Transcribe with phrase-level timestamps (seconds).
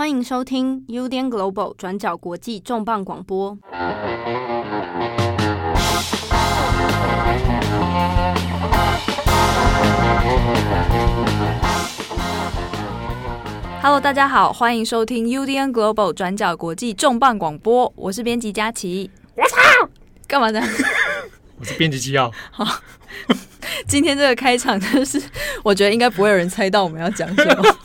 [0.00, 3.58] 欢迎收听 UDN Global 转角国际重磅广播。
[13.82, 19.10] Hello，大家好，欢迎收听 UDN Global 转角国际重磅广播，我是编辑佳琪。
[19.36, 19.90] 我操，
[20.26, 20.62] 干嘛呢？
[21.58, 22.32] 我是编辑七号。
[22.50, 22.64] 好，
[23.86, 25.22] 今天这个开场就是，
[25.62, 27.76] 我觉得应该不会有人猜到我们要讲什么。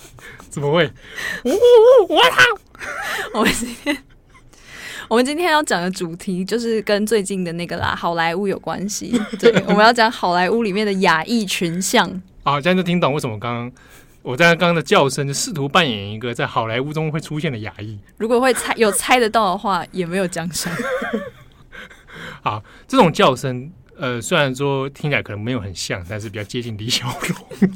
[0.56, 0.86] 怎么会？
[1.44, 1.54] 呜呜
[2.08, 2.16] 呜！
[2.16, 2.38] 我操！
[3.34, 3.98] 我们今天，
[5.10, 9.20] 我们今天要讲的主题就是跟最近的那个啦，好莱坞有关系。
[9.38, 12.22] 对，我们要讲好莱坞里面的亚裔群像。
[12.46, 13.72] 好，这样就听懂为什么刚刚
[14.22, 18.00] 我在刚刚的叫声，就试图扮演一个在好莱坞中会出现的亚裔。
[18.16, 20.74] 如果会猜有猜得到的话，也没有奖赏。
[22.42, 27.70] 好，这种叫声，呃，虽然说听起来可能没有很像，但是比较接近李小龙。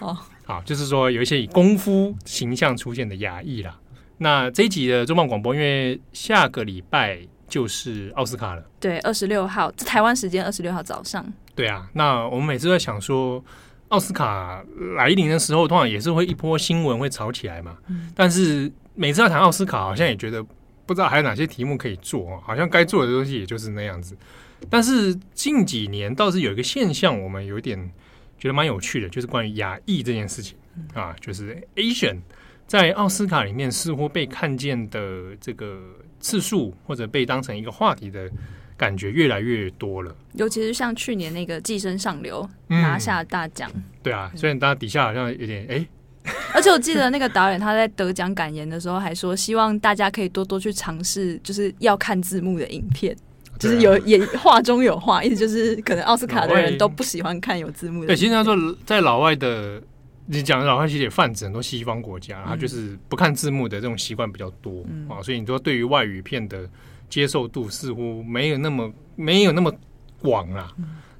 [0.00, 0.18] 哦。
[0.52, 3.78] 啊，就是说有一些以功夫形象出现的亚裔啦。
[4.18, 11.24] 那这一集的重磅广播，因为下个礼拜就是奥斯卡了，对，二十六号，台湾时间二十六号早上。
[11.54, 13.42] 对啊，那我们每次都在想说，
[13.88, 14.62] 奥斯卡
[14.96, 17.76] 来临的时候，通常也是会一波新闻会炒起来嘛。
[17.88, 20.44] 嗯、但是每次要谈奥斯卡，好像也觉得
[20.86, 24.16] 不知道还有哪些题目可以做，好像该做的东西也就是那样子。
[24.68, 27.90] 但是近几年倒是有一个现象，我们有点。
[28.42, 30.58] 觉得蛮有趣的，就是关于亚裔这件事情
[30.94, 32.16] 啊，就是 Asian
[32.66, 35.80] 在奥斯卡里面似乎被看见的这个
[36.18, 38.28] 次数，或者被当成一个话题的
[38.76, 40.12] 感觉越来越多了。
[40.32, 42.42] 尤其是像去年那个《寄生上流》
[42.82, 45.86] 拿下大奖，嗯，对啊，虽然大家底下好像有点哎，
[46.52, 53.16] 而且我记得那个导演他在得奖感言的时候还说，希望大家可以多多去尝试，就是要看字幕的影片。
[53.62, 58.08] 就是有也话中有话，意思就是可能奥斯卡的人都不喜欢看有字幕的。
[58.08, 59.80] 对，其实他说在老外的，
[60.26, 66.68] 你讲的老外其实也泛指很多西方国家，他就是不看字幕的这种习惯比较多、嗯、啊，所以你说对于外语片的
[67.08, 69.72] 接受度似乎没有那么没有那么
[70.20, 70.72] 广啦。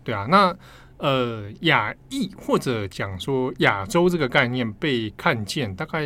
[0.03, 0.57] 对啊，那
[0.99, 6.03] 呃亚裔或者讲说亚洲这个概念被看见，大概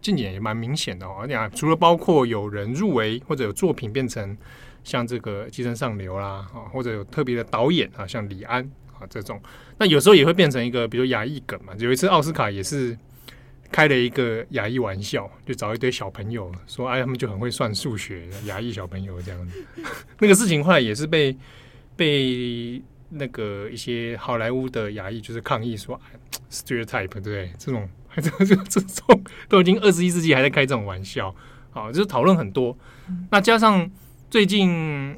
[0.00, 1.28] 近年也蛮明显的哦。
[1.28, 4.36] 而除了包括有人入围或者有作品变成。
[4.84, 8.62] 像这个《寄生上流》啦，啊，或者有特别的导演啊，像李安
[8.92, 9.40] 啊这种，
[9.78, 11.72] 那有时候也会变成一个，比如亚裔梗嘛。
[11.78, 12.96] 有一次奥斯卡也是
[13.72, 19.64] 开了一个亚裔玩笑，就找一堆小朋友说，哎，他们就很会算数学，亚裔小朋友这样子。
[20.20, 21.34] 那个事情后来也是被
[21.96, 25.98] 被那个一些好莱坞的亚裔就是抗议说
[26.50, 27.50] ，stereotype 对不对？
[27.58, 31.34] 这种 这这这种都已经二十一世纪还在开这种玩笑，
[31.70, 32.76] 好，就是讨论很多。
[33.30, 33.90] 那加上。
[34.34, 34.68] 最近，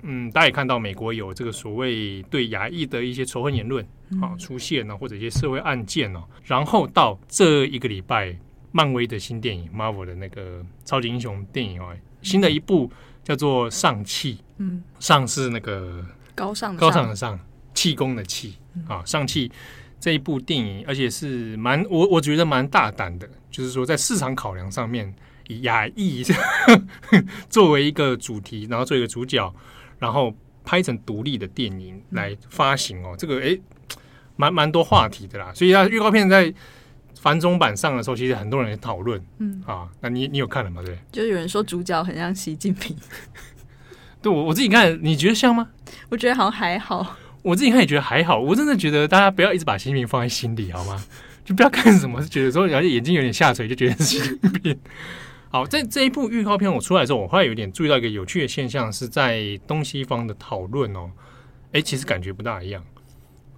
[0.03, 3.82] 嗯，大家也看到美国有这个所谓对亚裔的一些仇恨言论
[4.21, 6.22] 啊出现呢，或者一些社会案件哦。
[6.44, 8.37] 然后到这一个礼拜，
[8.72, 12.93] 漫威的新电影 Marvel 的那个超级英雄电影啊，新的一部
[13.25, 17.41] 叫做《上气》，嗯，上是那个高尚高尚的上，
[17.72, 19.50] 气功的气啊，上气
[19.99, 25.10] 这一部电影，而且是蛮我我觉得蛮大胆的，就是说在市场考量上面。
[25.49, 26.25] 以亚裔
[27.49, 29.55] 作为一个主题，然后做一个主角，
[29.99, 30.34] 然后
[30.65, 33.61] 拍成独立的电影来发行哦，这个诶，
[34.37, 35.53] 蛮蛮多话题的啦。
[35.55, 36.53] 所以它预告片在
[37.21, 40.83] 繁中版上的时候，其实很多人讨论，嗯啊，那你你有看了吗？
[40.85, 42.97] 对，就是有人说主角很像习近平，
[44.21, 45.69] 对我我自己看，你觉得像吗？
[46.09, 48.39] 我觉得好像还好，我自己看也觉得还好。
[48.39, 51.03] 我真的觉得大家不要一直把习近平放在心里，好吗？
[51.45, 54.79] 就不要看什么，是觉得说而且眼睛有点下垂，就觉得是习近平。
[55.56, 61.11] 好，在这一部预告片我出来的时候，我后来有点注意到一个有趣的现象，是在东西方的讨论哦，
[61.72, 62.84] 哎，其实感觉不大一样。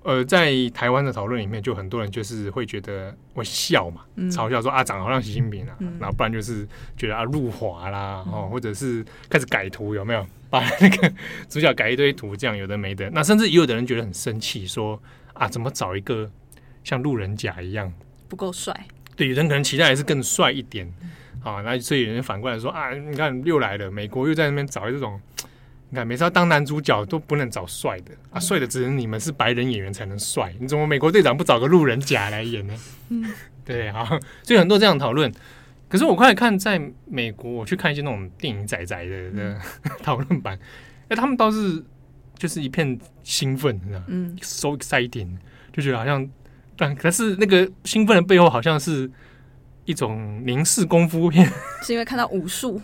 [0.05, 6.65] 呃，在台湾的讨论里面，就很多人就是会觉得会笑嘛，嗯、嘲笑说啊，长得好像习近平啊，嗯、然后不然就是
[6.97, 11.13] 觉得啊，入华啦，哦，或者是开始改图，有没有把那个
[11.49, 13.11] 主角改一堆图，这样有的没的。
[13.11, 16.31] 那甚至也有的人觉得很生气，说啊，怎么找一个
[16.85, 17.93] 像路人甲一样
[18.29, 18.87] 不够帅？
[19.17, 20.89] 对，有人可能期待还是更帅一点。
[21.49, 25.21] 啊，那所以有人反过来说啊，你看又来了，美国又在那边找这种，
[25.91, 32.75] 你看每次要当男主角都不能找帅的啊，帅的只能你们是白人演员才能帅，你怎么美国队长不找个路人甲来演呢？
[33.09, 33.25] 嗯，
[33.65, 34.05] 对，啊，
[34.43, 35.33] 所以很多这样讨论。
[35.89, 39.61] 可是我快看在美国，我去看一些那种电影仔仔的的
[40.03, 40.59] 讨论版，
[41.09, 41.83] 哎，他们倒是
[42.37, 45.37] 就是一片兴奋，嗯，so exciting，
[45.73, 46.29] 就觉得好像，
[46.77, 49.11] 但可是那个兴奋的背后好像是。
[49.89, 51.51] 一种凝视功夫片，
[51.83, 52.79] 是因为看到武术，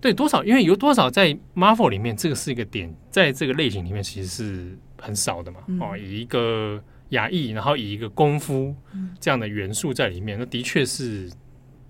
[0.00, 0.44] 对多少？
[0.44, 5.58] 因为有多少在 Marvel 里面，这个是一个点，在这个类型里面其实是很少的嘛。
[5.66, 8.72] 嗯、哦，以一个亚裔，然后以一个功夫
[9.18, 11.28] 这样的元素在里面，那的确是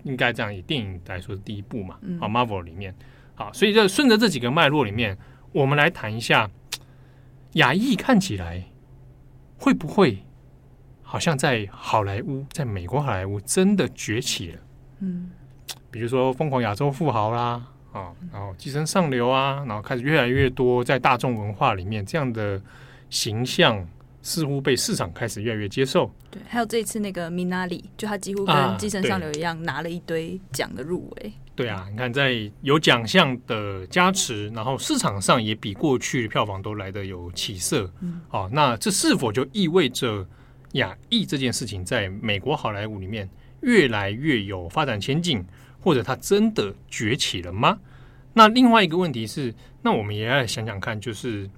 [0.01, 2.95] 应该这样以电影来说是第一部嘛，啊，Marvel 里面，
[3.35, 5.15] 好，所以就顺着这几个脉络里面，
[5.51, 6.49] 我们来谈一下
[7.53, 8.65] 亚裔看起来
[9.59, 10.23] 会不会
[11.11, 14.59] 好像在好莱坞，在美国好莱坞真的崛起了，
[14.99, 15.31] 嗯，
[15.89, 22.61] 比如说疯狂亚洲富豪啦，啊，然后寄生上流啊，然后开始越来越多在大众文化里面这样的
[23.09, 23.83] 形象。
[24.21, 26.11] 似乎被市场开始越来越接受。
[26.29, 31.31] 对，还有这一次那个米娜里，就他几乎跟《寄生上流》一样，拿了一堆奖的入围。
[31.55, 37.89] 对啊，你看，在有奖项的加持，然后市场上也比过去的票房都来得有起色。
[38.01, 40.27] 嗯，哦，那这是否就意味着
[40.73, 43.29] 亚裔这件事情在美国好莱坞里面
[43.61, 45.45] 越来越有发展前景，
[45.79, 47.79] 或者它真的崛起了吗？
[48.33, 51.49] 那另外一个问题是，那我们也要想想看，就是。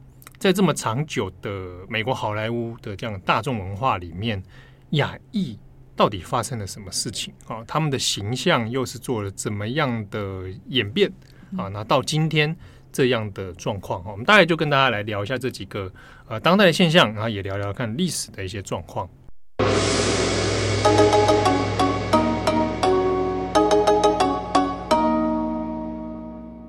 [0.42, 4.42] 在这么长久的美国好莱坞的这样大众文化里面，
[4.90, 5.56] 亚裔
[5.96, 7.64] 到底发生了什么事情啊？
[7.68, 11.14] 他们的形象又是做了怎么样的演变
[11.56, 11.68] 啊？
[11.68, 12.58] 那到今天
[12.92, 15.94] 这样的状况，我们大概就跟大家来聊一下这几个
[16.32, 19.06] 呃当代的现象，然后也聊聊看历史的一些状况。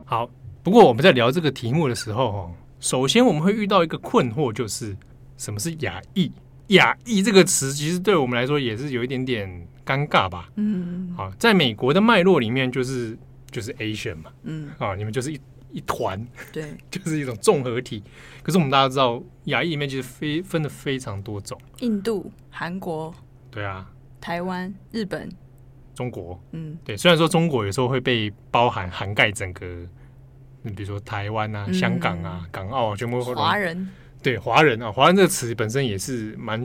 [0.04, 0.28] 好，
[0.64, 2.50] 不过我们在聊这个题目的时候，哈。
[2.80, 4.96] 首先，我们会遇到一个困惑，就是
[5.38, 6.32] 什么是亚裔？
[6.68, 9.48] 亚裔这个词其实对我们来说也是有一点点
[9.86, 10.48] 尴尬吧。
[10.56, 13.16] 嗯，好，在美国的脉络里面，就是
[13.48, 14.32] 就是 Asian 嘛。
[14.42, 15.40] 嗯，啊，你们就是一
[15.72, 18.02] 一团， 对，就是一种综合体。
[18.42, 23.14] 可是我们大家知道，亚裔里面其实非分的非常多种，印度、韩国，
[23.50, 23.90] 对啊，
[24.20, 25.28] 台湾、日本、
[25.94, 26.96] 中国，嗯，对。
[26.96, 29.66] 虽然说中国有时候会被包含涵盖整个。
[30.64, 33.88] 你比如说台湾啊、香港啊、港澳啊，全部华人，
[34.22, 36.64] 对华人啊，华人这个词本身也是蛮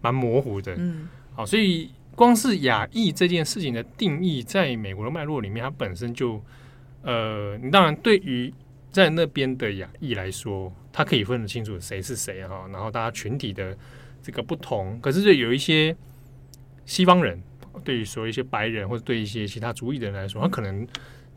[0.00, 0.74] 蛮模糊的。
[0.76, 6.42] 嗯，好，所以光是亚裔这件事情的定义，在美国的脉络里面，它本身就
[7.08, 8.52] 呃，你当然对于
[8.90, 13.74] 在那边的亚裔来说，他可以分得清楚谁是谁哈，然后大家群体的
[14.22, 15.96] 这个不同，可是就有一些
[16.84, 17.42] 西方人，
[17.82, 20.86] 对于说一些白人或者对一些其他族裔的人来说，他可能。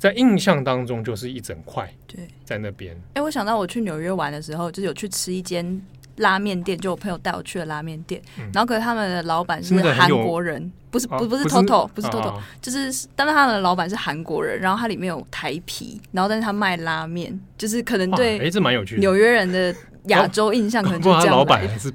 [0.02, 1.88] 在印象当中，就是一整块。
[2.08, 2.96] 对，在那边。
[3.10, 5.80] 哎、欸，我想到我去纽约玩的时候，就是有去吃一间
[6.18, 8.22] 拉面店，就我朋友带我去的拉面店。
[8.38, 14.60] 嗯、然后，可是他们的老板是韩国人，不是不不是 Toto，不是 Toto，就是，但是他们的老板是韩国人。
[14.60, 19.00] 然后，它里面有台皮，然后但是他卖拉面，就是可能对，哎，这蛮有趣的。
[19.02, 19.74] 纽约人的
[20.06, 21.36] 亚洲印象可能就这样。
[21.36, 21.92] 老板还是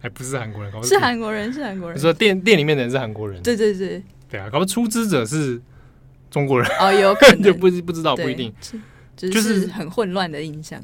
[0.00, 1.96] 还不是韩国人， 是韩国人，是韩国人。
[1.96, 3.42] 你说店店里面的人是韩国人？
[3.42, 5.60] 对对对，对啊，搞不出资者是。
[6.30, 8.52] 中国人哦，有可能 就不不知道，不一定，
[9.16, 10.78] 就是很混乱的印象。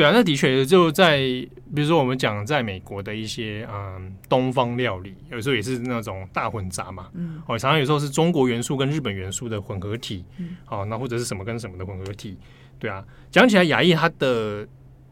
[0.00, 7.10] 对啊，那的确就在比如说我们讲在美国的一些嗯东方料理，有时候也是那种大混杂嘛。
[7.12, 10.24] 嗯，哦，常常有时候是中国元素跟日本元素的混合体。
[10.38, 12.38] 嗯，好，那或者是什么跟什么的混合体。
[12.78, 14.66] 对啊，讲起来亚裔它的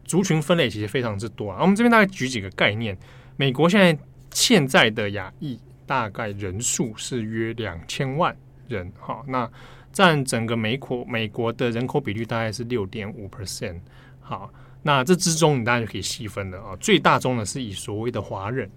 [0.05, 1.59] 族群分类其实非常之多啊。
[1.61, 2.97] 我们这边大概举几个概念，
[3.37, 4.03] 美国现在
[4.33, 8.35] 现在的亚裔大概人数是约两千万。
[8.67, 9.47] 人好，那
[9.91, 13.79] 占整个美国美国的人口比率大概是六点五 percent。
[14.19, 16.75] 好，那这之中你大家就可以细分了啊。
[16.79, 18.69] 最大宗呢是以所谓的华人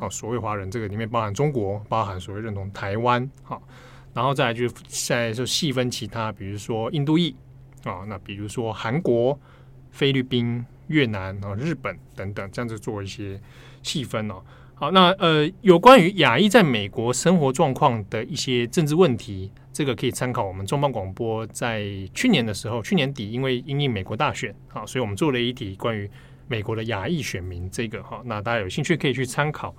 [0.00, 3.62] 啊，所谓华人这个里面包含中国，包含所谓认同台湾，好，
[4.12, 7.34] 然后再来就再就细分其他，比如说印度裔
[7.84, 9.38] 啊，那比如说韩国、
[9.90, 13.40] 菲律宾、越南啊、日本等等，这样子做一些
[13.82, 14.42] 细分哦。
[14.74, 26.10] 好，那呃，有关于亚裔在美国生活状况的一些政治问题，这个可以参考我们中方广播在去年的时候，去年底因为因应美国大选，好，所以我们做了一题关于
[26.48, 29.72] 美国的亚裔选民这个哈，那大家有兴趣可以去参考。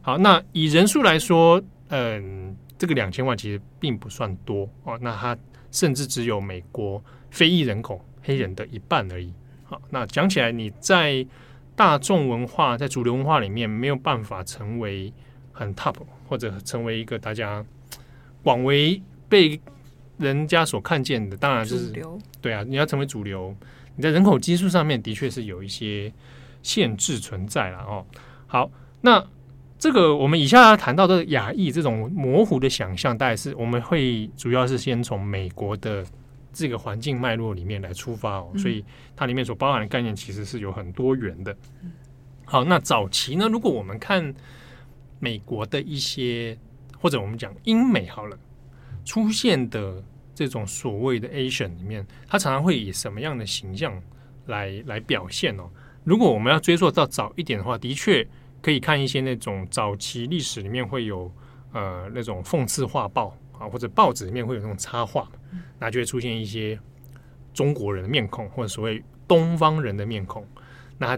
[0.00, 5.36] 好，那以人数来说，嗯、这个两千万其实并不算多哦，那它
[5.70, 9.34] 甚至只有美国非裔人口黑人的一半而已。
[9.64, 11.26] 好，那讲起来你在。
[11.74, 15.10] 大众文化在主流文化里面没有办法成为
[15.52, 15.94] 很 top，
[16.28, 17.64] 或者成为一个大家
[18.42, 19.00] 广为
[19.32, 19.58] 被
[20.18, 21.90] 人家所看见的，当然就是
[22.42, 23.56] 对啊，你要成为主流，
[23.96, 26.12] 你在人口基数上面的确是有一些
[26.62, 28.04] 限制存在了哦。
[28.46, 28.70] 好，
[29.00, 29.24] 那
[29.78, 36.04] 这个我们以下谈到的亚裔这种模糊的想象，大概是我们会主要是先从美国的。
[36.54, 38.84] 这个环境脉络里面来出发哦，所以
[39.16, 41.56] 它里面所包含的概念其实是有很多元的。
[42.44, 44.34] 好，那早期呢，如果我们看
[45.18, 46.54] 美国的一些
[47.00, 48.36] 或者我们讲英美好了
[49.04, 50.02] 出现的
[50.34, 54.02] 这种所谓的 Asian 里面，它常常会以什么样的形象
[54.46, 55.70] 来来表现哦？
[56.04, 58.26] 如果我们要追溯到早一点的话，的确
[58.60, 61.32] 可以看一些那种早期历史里面会有
[61.72, 63.36] 呃那种讽刺画报。
[63.58, 65.30] 啊，或者报纸里面会有那种插画，
[65.78, 66.76] 那就会出现一些
[67.54, 70.44] 中国人的面孔，或者所谓东方人的面孔。
[70.98, 71.16] 那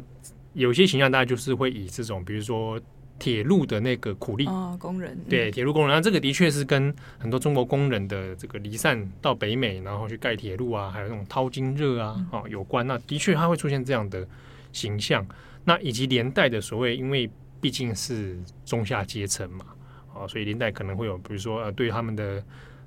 [0.52, 2.78] 有些形象大概就是会以这种，比如说
[3.18, 4.44] 铁路的那个苦力
[4.78, 5.96] 工人，对，铁路工人。
[5.96, 12.86] 那这个的确是跟很多中国工人的这个离散到北美，然后去盖铁路啊，还有那种淘金热啊，啊有关。
[12.86, 14.26] 那的确它会出现这样的
[14.72, 15.26] 形象。
[15.64, 17.30] 那以及连带的所谓，因为
[17.60, 19.66] 毕竟是中下阶层嘛。
[20.12, 22.40] 啊，所以连带可能会有，比如说呃，对他们的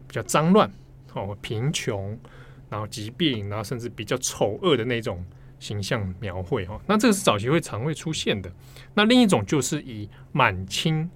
[0.08, 0.72] 比较脏乱
[1.14, 2.18] 哦、贫穷，
[2.70, 5.26] 然后疾病，然后甚至比较丑恶的那种
[5.60, 6.80] 形象描绘哈。
[6.86, 8.52] 那这个是早期会常会出现的。
[8.94, 11.10] 那另一种就是以满清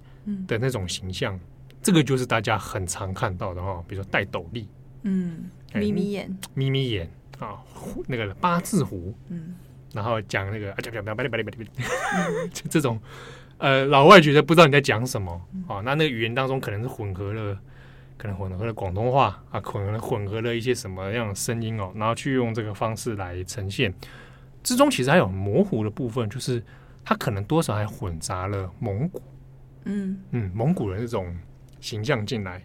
[0.46, 1.40] 的那种形象，嗯、
[1.82, 4.68] 这个就是大家很常看到的哈，比如说戴斗笠，
[5.02, 7.62] 嗯，眯眯眼，眯眯眼啊，
[8.06, 9.54] 那个八字胡，嗯，
[9.92, 11.68] 然后讲那个啊，讲讲讲，巴里巴里巴里，
[12.68, 13.00] 这种。
[13.58, 17.56] 呃，老外觉得不知道你在讲什么啊，那那个语言当中可能是混合了，
[18.16, 23.94] 可能混合了广东话啊，可能混合了一些什么样的声音哦，然后去用这个方式来呈现。
[24.62, 26.62] 之中其实还有模糊的部分，就是
[27.04, 29.22] 它可能多少还混杂了蒙古，
[29.84, 31.36] 嗯嗯，蒙古人这种
[31.80, 32.64] 形象进来。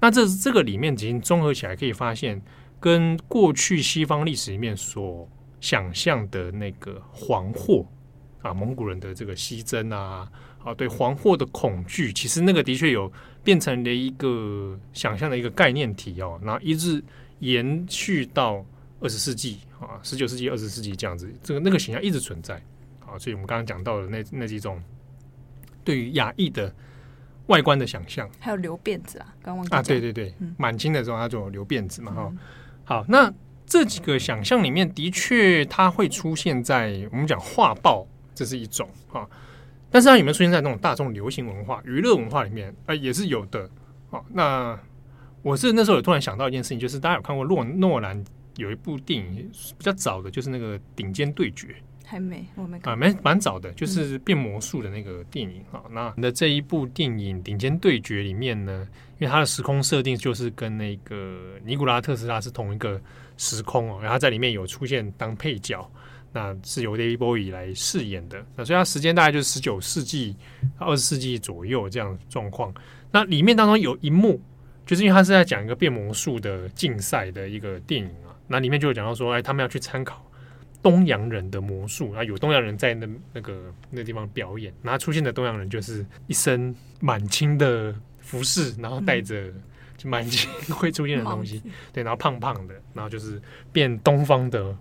[0.00, 2.40] 那这这个里面已经综合起来可以发现，
[2.78, 5.28] 跟过去西方历史里面所
[5.60, 7.86] 想象的那个黄祸。
[8.42, 10.26] 啊，蒙古人的这个西征啊，
[10.64, 13.12] 啊，对黄祸的恐惧，其实那个的确有
[13.44, 17.04] 变成了一个想象的一个概念体哦，然后一直
[17.40, 18.64] 延续到
[18.98, 22.54] 二十世纪啊，十九世纪、二十世纪这样子，这个那个形象一直存在
[23.04, 24.82] 啊，所以我们刚刚讲到的那那几种
[25.82, 26.72] 对于亚裔的
[27.46, 32.38] 外观的想象，还有留辫子啊，刚忘记啊，对对对，满清的时候他就有留辫子嘛，哈、嗯，
[32.84, 33.32] 好，那
[33.66, 38.06] 这几个想象里面的确它会出现在我们讲画报。
[38.32, 39.28] 这是一种啊，
[39.90, 42.70] 但是它有没有出现在那种大众流行文化、娱乐文化里面？
[42.70, 43.68] 啊、呃，也是有的。
[44.08, 44.78] 好，那
[45.42, 48.24] 我是那时候有突然想到一件事情，就是大家有看过诺诺兰
[48.60, 51.68] 有一部电影比较早的，就是那个《顶尖对决》，
[52.06, 55.82] 还没，我没看啊，蛮蛮早的，就是变魔术的那个电影啊。
[55.90, 58.86] 那那这一部电影《顶尖对决》里面呢，
[59.18, 63.00] 因为它的时空设定就是跟那个尼古拉特斯拉是同一个
[63.36, 65.90] 时空哦，然后他在里面有出现当配角。
[66.32, 70.36] 那是由 David Bowie 来饰演的，那所以它时间大概就是十九世纪、
[70.78, 72.72] 二十世纪左右这样状况。
[73.10, 74.40] 那里面当中有一幕，
[74.86, 78.29] 就是因为他是在讲一个变魔术的竞赛的一个电影啊。
[78.50, 80.28] 那里面就有讲到说，哎，他们要去参考
[80.82, 84.74] 东洋人的魔术啊，有东洋人在那那个那个地方表演。
[84.82, 89.50] 然后出现的东洋人就是一身满清的服饰，然后带着
[89.96, 93.40] 就满清 会出现的东西，对，然后胖胖的，然后就是
[93.72, 94.76] 变东方的。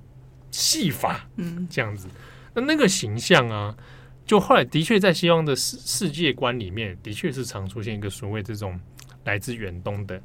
[0.52, 2.08] 戏法，嗯，这样子，
[2.56, 3.78] 那那个形象啊，
[4.26, 8.80] 就后来的确在西方的世世界观里面，的确是常出现一个所谓这种
[9.26, 10.22] 来自远东的啊，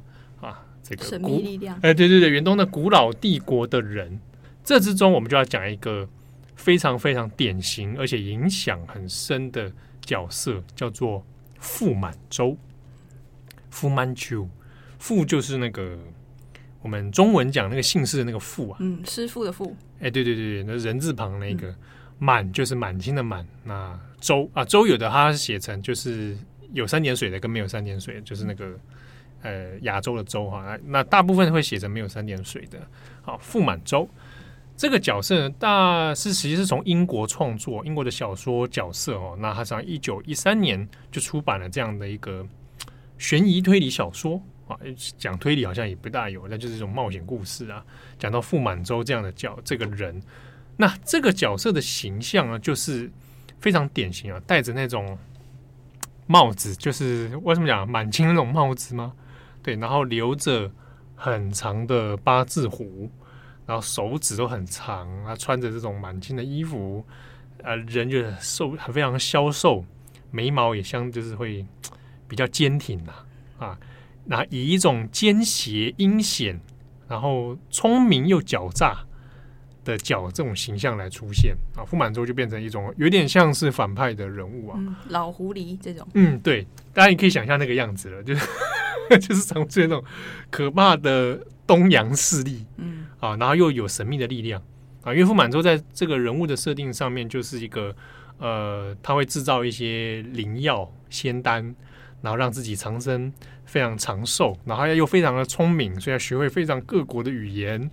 [0.87, 1.75] 这个神秘力量。
[1.81, 4.19] 哎，对对对，远东的古老帝国的人，
[4.63, 6.07] 这之中我们就要讲一个
[6.55, 11.25] 非常非常典型而且影响很深的角色，叫做
[11.59, 12.55] 傅满洲。
[13.71, 14.47] 傅满洲，
[14.99, 15.97] 傅就是那个。
[16.81, 21.73] 我们中文讲那个姓氏的那个傅啊，嗯，师傅的傅，哎、欸，对对对对，那人字旁那个
[22.19, 26.37] 满、嗯、就是满清的满，那洲啊洲有的它写成就是
[26.73, 28.79] 有三点水的跟没有三点水，就是那个
[29.45, 32.79] 呃亚洲的洲哈，那大部分会写成没有三点水的。
[33.21, 34.09] 好，傅满洲
[34.75, 42.45] 这个角色大是实际是从英国创作英国的小说角色哦，那他上一九一三年就出版了这样的一个
[43.19, 44.41] 悬疑推理小说。
[44.67, 44.75] 啊，
[45.15, 47.85] 讲推理好像也不大有，那就是一种冒险故事啊。
[48.17, 50.19] 讲到傅满洲这样的角这个人，
[50.75, 53.07] 那这个角色的形象啊，就是
[53.59, 55.15] 非常典型啊，戴着那种
[56.25, 59.13] 帽子，就是为什么讲满清那种帽子吗？
[59.65, 60.71] 对，然后留着
[61.15, 63.09] 很长的八字胡，
[63.65, 67.03] 然后手指都很长，啊穿着这种满清的衣服，
[67.63, 69.83] 啊，人就瘦，非常消瘦，
[70.29, 71.65] 眉毛也相就是会
[72.27, 73.13] 比较坚挺呐，
[73.57, 73.79] 啊。
[74.25, 76.59] 那以一种奸邪阴险，
[77.07, 79.04] 然后聪明又狡诈
[79.85, 88.47] 的角这种形象来出现啊，傅满洲就变成一种有点像是反派的人物啊，嗯、老狐狸这种，嗯，对，大家也可以想象那个样子了，就是
[89.21, 90.03] 就是常出现那种
[90.49, 94.61] 可怕的东洋势力，嗯啊，然后又有神秘的力量
[95.03, 97.95] 啊，因为傅满洲在这个人物的设定上面就是一个
[98.39, 101.73] 呃，他会制造一些灵药仙丹。
[102.21, 103.31] 然后让自己长生，
[103.65, 107.91] 非常长寿，然后又非常的聪明，所以要学会非常各国的语言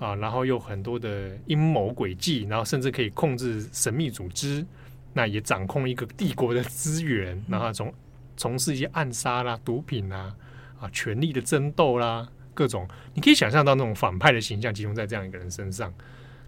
[0.00, 4.66] 啊，然后又很多的阴谋诡计，然后甚至可以控制神秘组织，
[5.12, 7.92] 那也掌控一个帝国的资源，然后从
[8.36, 10.34] 从事一些暗杀啦、毒品啦
[10.80, 15.92] 啊，权力的争斗啦，各种你可以想象到那种反派的形象集中在这样一个人身上，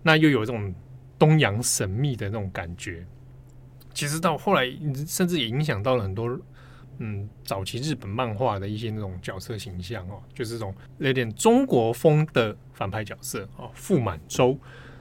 [0.03, 0.75] 那又有这种
[1.19, 3.07] 东洋神秘的那种感觉。
[3.93, 4.65] 其实到后来，
[5.07, 6.27] 甚至也影响到了很多
[6.99, 14.59] 嗯早期日本漫画的一些那种角色形象哦，就是这种有点中国风的反派角色哦，傅满洲。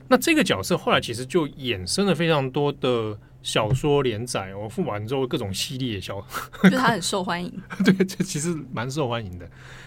[0.07, 6.19] 那这个角色后来其实就衍生了非常多的小说连载哦，傅满洲各种系列小，
[6.63, 7.51] 就他很受欢迎。
[7.85, 9.45] 对，这其实蛮受欢迎的，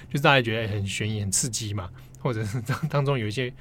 [0.09, 3.53] 就是大家觉得很悬疑、很刺激嘛，或者是当当中有一些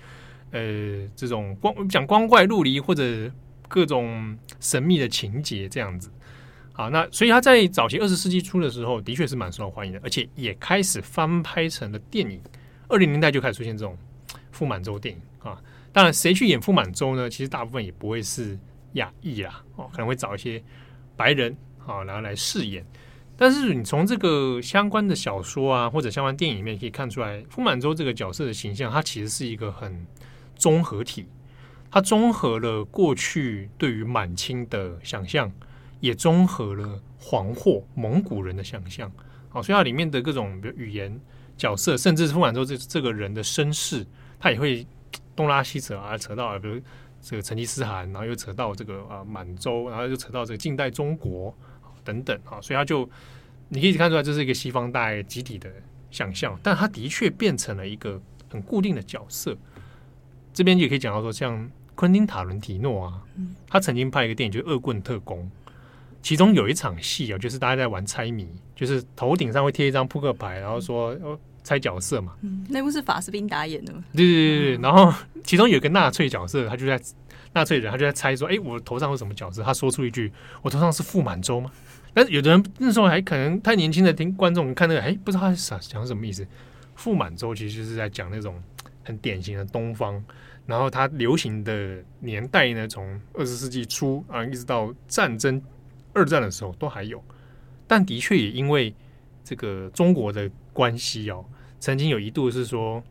[0.52, 3.30] 呃这种光讲光怪陆离或者
[3.68, 6.10] 各种神秘的情节这样子。
[6.74, 12.42] 好，那所以他在早期二十世纪初的时候，的确是蛮受欢迎的，而且也开始翻拍成了电影。
[12.88, 13.96] 二零年代就开始出现这种
[14.52, 15.62] 傅满洲电影啊。
[15.92, 17.30] 当然，谁去演傅满洲呢？
[17.30, 18.58] 其实大部分也不会是
[18.94, 20.62] 亚裔啦，哦，可能会找一些
[21.16, 22.84] 白人啊，然后来饰演。
[23.38, 30.06] 但是你从这个相关的小说啊，或者相关电影里面可以看出来，傅满洲这个角色的形象，它其实是一个很
[30.56, 31.28] 综合体，
[31.92, 35.52] 它综合了过去对于满清的想象，
[36.04, 39.12] 也综合了黄祸蒙古人的想象。
[39.48, 41.20] 好，所以它里面的各种比如语言、
[41.58, 44.06] 角色，甚至是傅满洲这这个人的身世，
[44.40, 44.86] 他也会。
[45.36, 46.80] 东拉西扯啊，扯到比如
[47.20, 51.52] 这个成吉思汗，然后又扯到这个啊满洲，然后又扯到这个近代中国
[52.04, 53.10] 等等啊，所以他就
[53.70, 55.72] 你可以看出来，这是一个西方大集体的
[56.12, 59.58] 想象，但他的确变成了一个很固定的角色。
[60.54, 63.24] 这边也可以讲到说，像昆汀塔伦提诺啊，
[63.68, 65.40] 他曾经拍一个电影，就是《恶棍特工》，
[66.24, 71.16] 其中有一场戏啊，就是大家在玩猜谜，就是头顶上会贴一张扑克牌，然后说。
[71.66, 74.04] 猜角色嘛，嗯，那部是法斯宾达演的吗。
[74.12, 75.14] 对对对对，然后
[75.46, 77.00] 其中有一个纳粹角色，他就在
[77.54, 79.64] 纳粹人，他就在猜说，哎，我头上有什么角色？
[79.64, 80.30] 他说出一句，
[80.62, 81.72] 我头上是傅满洲吗？
[82.14, 86.46] 但是有的人那时候还可能太年轻的听观众看那个，哎，不知道他想讲什么意思。
[86.96, 88.62] 傅满洲其实就是在讲那种
[89.06, 90.22] 很典型的东方，
[90.66, 95.62] 然后它流行的年代呢，从二十世纪初啊，一直到战争
[96.14, 97.24] 二战的时候都还有，
[97.88, 98.94] 但的确也因为
[99.44, 101.44] 这个中国的关系哦。
[101.80, 103.04] 曾经有一度是说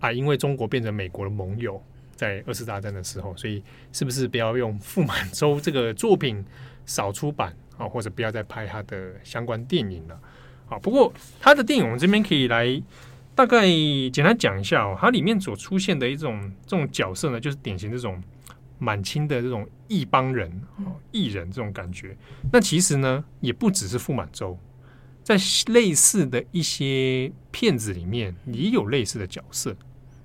[0.00, 1.82] 啊，因为中国变成美国的盟友，
[2.14, 6.44] 在二次大战的时候，所以是不是不要用傅满洲这个作品
[6.84, 10.20] 少出版啊，或者不要再拍他的相关电影了？
[10.68, 12.82] 啊，不过他的电影我们这边可以来
[13.34, 13.62] 大概
[14.12, 18.22] 简单讲一下哦，它里面所出现的一种这种角色呢，就是典型这种
[18.78, 20.62] 满清的这种异邦人、
[21.12, 22.16] 异人这种感觉。
[22.52, 24.58] 那其实呢，也不只是傅满洲。
[25.22, 25.36] 在
[25.66, 29.76] 类似的一些片子里面，也有类似的角色，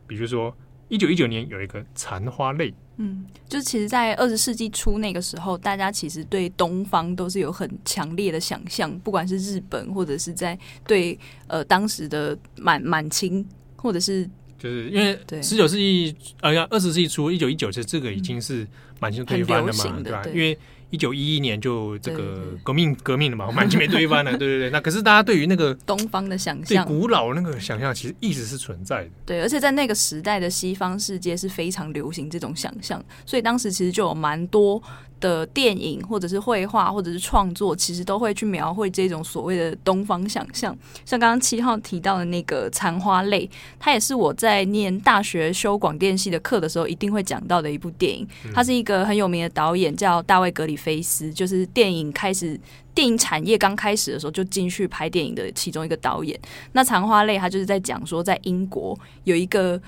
[0.07, 0.55] 比如说
[0.87, 14.29] 一九一九年有一个《残花泪》，嗯，就是其实，在二十世纪初那个时候，大家其实对东方都是有很强烈的想象，不管是日本，或者是在对呃当时的满满清，或者是
[14.63, 18.65] 就是因为十九世纪呃，二十世纪初一九一九，其实这个已经是
[19.01, 20.23] 满清推翻了嘛，对吧？
[20.33, 20.57] 因为
[20.89, 24.69] 一九一一年就这个革命革命了嘛，满清没推翻了，对对对。
[24.69, 29.09] 那可是大家对于那个 东方的想象，对古老那个想象，其实一直是存在的。
[29.25, 34.81] 对，而且在那个时代的西方世界是非常流行这种想象，所以当时其实就有蛮多。
[35.23, 40.77] 的电影或者是绘画或者是创作，其实都会去描绘这种所谓的东方想象。
[41.05, 43.47] 像刚刚七号提到的那个《残花泪》，
[43.79, 48.27] 它也是我在念大学修广电系的课的时候一定会讲到的一部电影。
[48.53, 52.59] 它是一个很有名的导演，叫大卫·格里菲斯，就是电影开始
[52.93, 56.37] 电影产业刚开始的时候就进去拍电影的其中一个导演。
[56.73, 59.81] 那《残花泪》他就是在讲说，在英国有一个。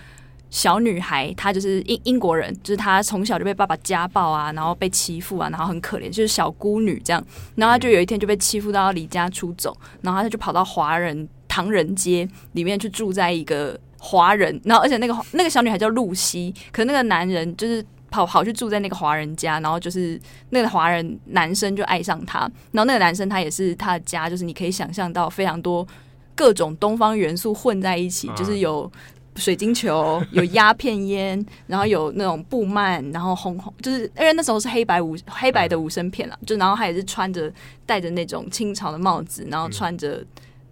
[0.55, 7.21] 小女孩，她就是英英国人，就是她从小就被爸爸家暴啊，然后被欺负啊，然后很可怜，就是小孤女这样。
[7.55, 20.17] 然后她就有一天就被欺负到要离家出走，然后她就跑到华人唐人街里面去住在一个华人，然后而且那个那个小女孩叫露西，可是那个男人就是跑跑去住在那个华人家，然后就是
[20.51, 25.85] 那个华人男生就爱上她，然后那个男生他也是他的家，就是你可以想象到非常多
[26.33, 28.89] 各种东方元素混在一起，就是有。
[29.35, 37.51] 水晶球，有鸦片烟， 然后有那种布幔，然后红红，就是因为那时候是黑白无黑白的无声片了，就然后他也是穿着
[37.85, 40.23] 戴着那种清朝的帽子，然后穿着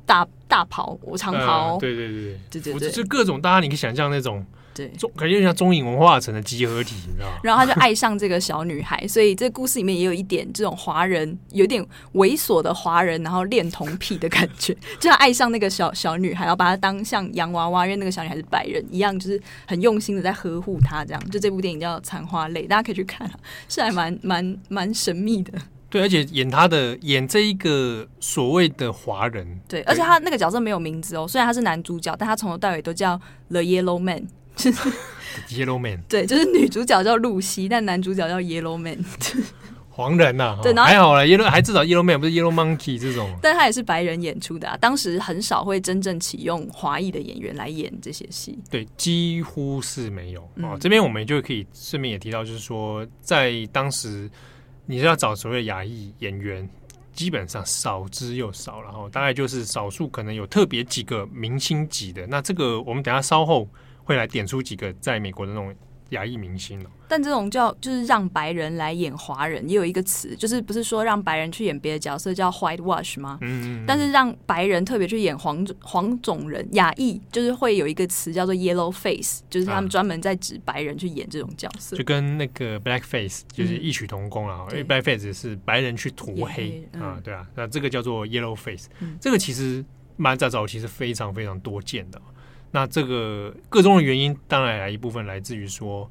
[0.06, 2.39] 大大袍长袍，对对对对。
[2.52, 4.45] 对对对，就各种大家你可以想象那种。
[4.74, 7.38] 对，中感觉像中影文化城的集合体，你知道吗？
[7.44, 21.30] 然后他就爱上这个小女孩，所以这故事里面也有一点这种华人有点猥琐的华人，然后恋童癖的感觉， 就他爱上那个小小女孩，然后把她当像洋娃娃，因为那个小女孩是白人一样，就是很用心的在呵护她，这样。
[21.30, 23.34] 就这部电影叫《残花泪》，大家可以去看，啊
[23.70, 25.54] 是还蛮 蛮蛮神秘的。
[25.90, 33.16] 对，而且演他的演这一个所谓的华人，对，而且他那个角色没有名字哦，虽然他是男主角，但他从头到尾都叫
[33.52, 34.89] The Yellow Man，就是
[35.50, 39.04] Yellow Man， 对，就是女主角叫露西，但男主角叫 Yellow Man。
[39.96, 44.76] 黄人呐、啊，对，然后还好了，Yellow 还至少 Yellow Man 不是 Yellow Monkey 这种，但他也是白人演出的啊。
[44.76, 50.78] 当时很少会真正启用华裔的演员来演这些戏，对，几乎是没有、嗯、哦。
[50.80, 54.28] 这边我们就可以顺便也提到，就是说，在当时
[54.88, 56.68] 你是要找所谓的亚裔演员，
[57.13, 62.26] 基本上少之又少，然后大概就是少数可能有特别几个明星级的。
[62.26, 63.70] 那这个我们等下稍后
[64.04, 65.74] 会来点出几个在美国的那种。
[66.10, 73.39] 亚裔明星，但这种叫就是让白人来演华人，也有一个词，就是不是说让白人去演别的角色叫 white wash 吗？
[73.42, 84.68] 嗯，但是让白人特别去演黄黄种人亚裔，就是会有一个词叫做 yellow face，就是他们专门在指白人去演这种角色，啊、就跟那个 black face 就是异曲同工啊。
[84.70, 89.84] 嗯、因为 black face 是白人去涂黑，啊，对啊，那这个叫做 yellow face，、嗯、这个其实
[90.16, 92.22] 蛮早早期是非常非常多见的。
[92.76, 96.10] 那这个个中的原因，当然一部分来自于说，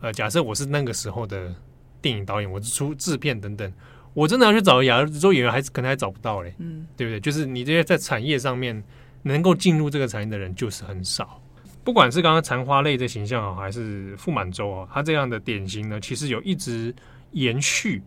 [0.00, 1.52] 呃，假设我是那个时候的
[2.00, 3.72] 电影导演，我是出制片等等，
[4.12, 7.18] 我真的要去找亚洲演员，还是可能还找不到嘞，嗯，对不对？
[7.18, 8.80] 就是你这些在产业上面
[9.22, 11.42] 能够进入这个产业的人就是很少。
[11.82, 16.94] 不管是刚刚残花类的形象啊，还是傅满洲啊，他这样的典型呢，其实有一直
[17.32, 18.00] 延续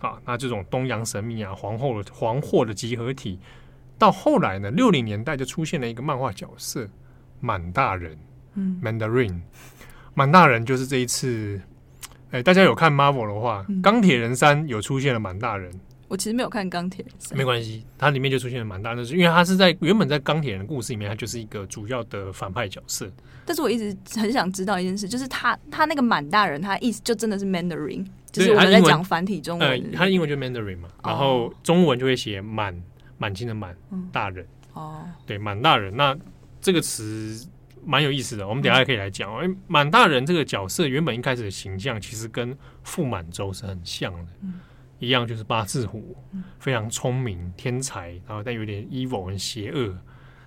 [0.00, 0.18] 啊。
[0.26, 3.38] 那这种东洋神秘啊，皇后的皇后的集合体，
[3.98, 6.86] 到后来呢，六零年代就出现了一个漫画角色。
[7.44, 8.16] 满大人，
[8.54, 9.38] 嗯，Mandarin，
[10.14, 11.60] 满大人就是这一次，
[12.30, 15.70] 哎，大家有看 Marvel 的话，嗯、钢铁人三有出现了满大人。
[16.08, 23.10] 我其实没有看钢铁人三，没关系，它里面就出现了满大人，是因为他是在原本在钢铁人的故事里面，他就是一个主要的反派角色。
[23.44, 32.80] 但是我一直很想知道一件事，就是他他那个满大人，他意思就真的是 Mandarin，就是我们在讲繁体中文，呃，他的英文就 Mandarin 嘛，然后中文就会写满
[33.18, 33.76] 满清的满
[34.12, 35.94] 大人，哦，对，满大人。
[35.94, 36.16] 那。
[36.64, 37.46] 这个词
[37.84, 39.30] 蛮有意思的，我们等下可以来讲。
[39.36, 44.54] 哎、嗯，满大人这个角色原本一开始的形象其实跟傅满洲是很像的，嗯、
[44.98, 49.94] 一样就是八字胡，嗯、非常聪明天才，然后但有点 evil 很邪恶，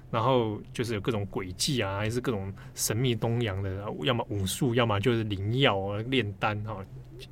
[0.09, 6.77] 然后就是有各种诡计啊，还是各种神秘东洋的，要么武术，要么就是灵药啊、炼丹啊，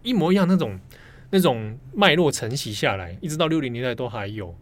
[0.03, 0.79] 一模一样那种
[1.31, 4.55] 那种脉络承袭下来，一直到六零年代都还有。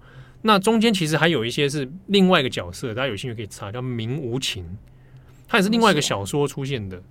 [0.46, 4.66] 那中间其实还有一些是另外一个角色，大家有兴趣可以查，叫明无情，
[5.48, 7.02] 他也是另外一个小说出现的，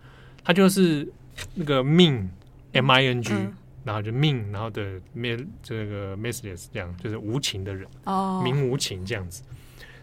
[0.44, 1.08] 他就是
[1.54, 2.30] 那个命
[2.72, 3.32] M I N G，
[3.84, 9.42] 然后就命，然后的 m 这个 messages 这样，就是无情的人哦，明无情这样子。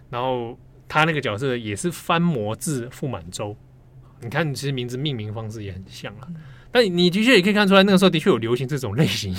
[0.10, 3.56] 然后他那个角色也是翻模字傅满洲，
[4.22, 6.28] 你看其实名字命名方式也很像啊。
[6.72, 9.36] 但你的确也可以看出来，那个时候的确有流行这种类型。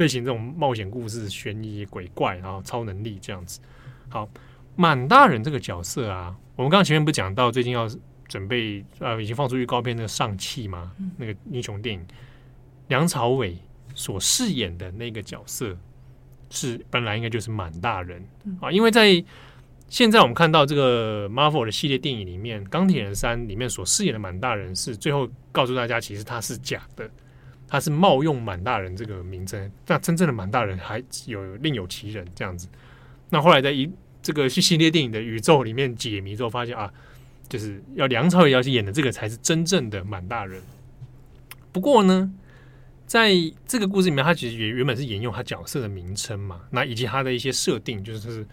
[0.00, 3.60] 类型这种冒险故事、悬疑、鬼怪，然后超能力这样子。
[4.08, 4.26] 好，
[4.74, 7.86] 满大人这个角色啊，我们刚刚前面不是讲到最近要
[8.26, 12.02] 准备呃，已经放出预告片那个上汽嘛，嗯、那个英雄电影，
[12.88, 13.58] 梁朝伟
[13.94, 15.76] 所饰演的那个角色
[16.48, 19.22] 是本来应该就是满大人、嗯、啊，因为在
[19.90, 27.10] 现在我们看到这个 Marvel 的系列电影里面，《钢铁人三》里面所饰演的满大人是最后告诉大家，其实他是假的。
[27.70, 32.68] 他是冒用满大人这个名称，那真正的满大人还有另有其人这样子。
[33.28, 33.88] 那后来在一
[34.20, 36.92] 这个系列电影的宇宙里面解谜之后，发现啊，
[37.48, 40.60] 就是要梁朝伟要去演的这个才是真正的满大人。
[41.70, 42.28] 不过呢，
[43.06, 43.32] 在
[43.64, 48.44] 这个故事里面，他其实也原本是沿用他角色的名称嘛，那以及他的一些设定，就是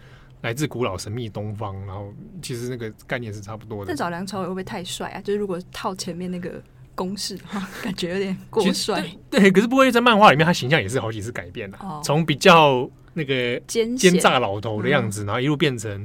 [0.42, 3.88] 来自古老神秘东方，然后其实那个概念是差不多的。
[3.88, 5.20] 但找梁朝伟会不会太帅啊？
[5.20, 6.62] 就是如果套前面那个。
[6.98, 9.04] 公式的话， 感觉有点过帅。
[9.30, 11.78] 对，可是不会在漫画里面，他形象也是好几次改变的。
[12.02, 16.04] 从、哦、比较那个奸奸诈老头的样子，嗯、然后一路变成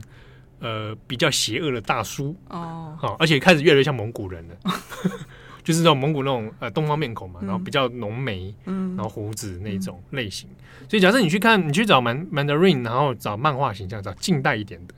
[0.59, 2.35] 呃比较邪恶的大叔。
[2.49, 4.71] 哦，好，而且开始越来越像蒙古人了，哦、
[5.65, 10.47] 就是那种蒙古那种呃东方面孔嘛，然后比较浓眉，嗯，然后胡子那种类型。
[10.49, 14.93] 嗯、所以假设你去看，你去找曼 Mandarin，然后找漫画形象，找近代一点的，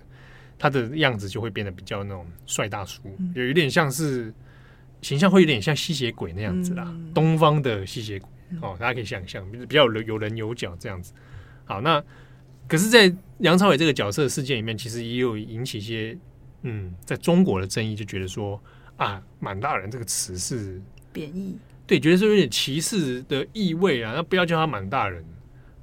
[0.60, 3.01] 他的样子就会变得比较那种帅大叔，
[3.34, 4.34] 有、有一点像是。
[5.06, 8.28] 形象会有点像吸血鬼那样子啦，嗯、东方的吸血鬼
[8.60, 11.13] 哦，大家可以想象，比较有有棱有角这样子。
[11.63, 12.04] 好，那
[12.68, 16.18] 可是，在梁朝伟这个角色的事件里面，其实也有引起一些
[16.63, 18.60] 嗯，在中国的争议，就觉得说
[18.98, 20.82] 啊，满大人这个词是
[21.13, 25.24] 贬义，对，觉得是有点歧视的意味啊，那不要叫他满大人，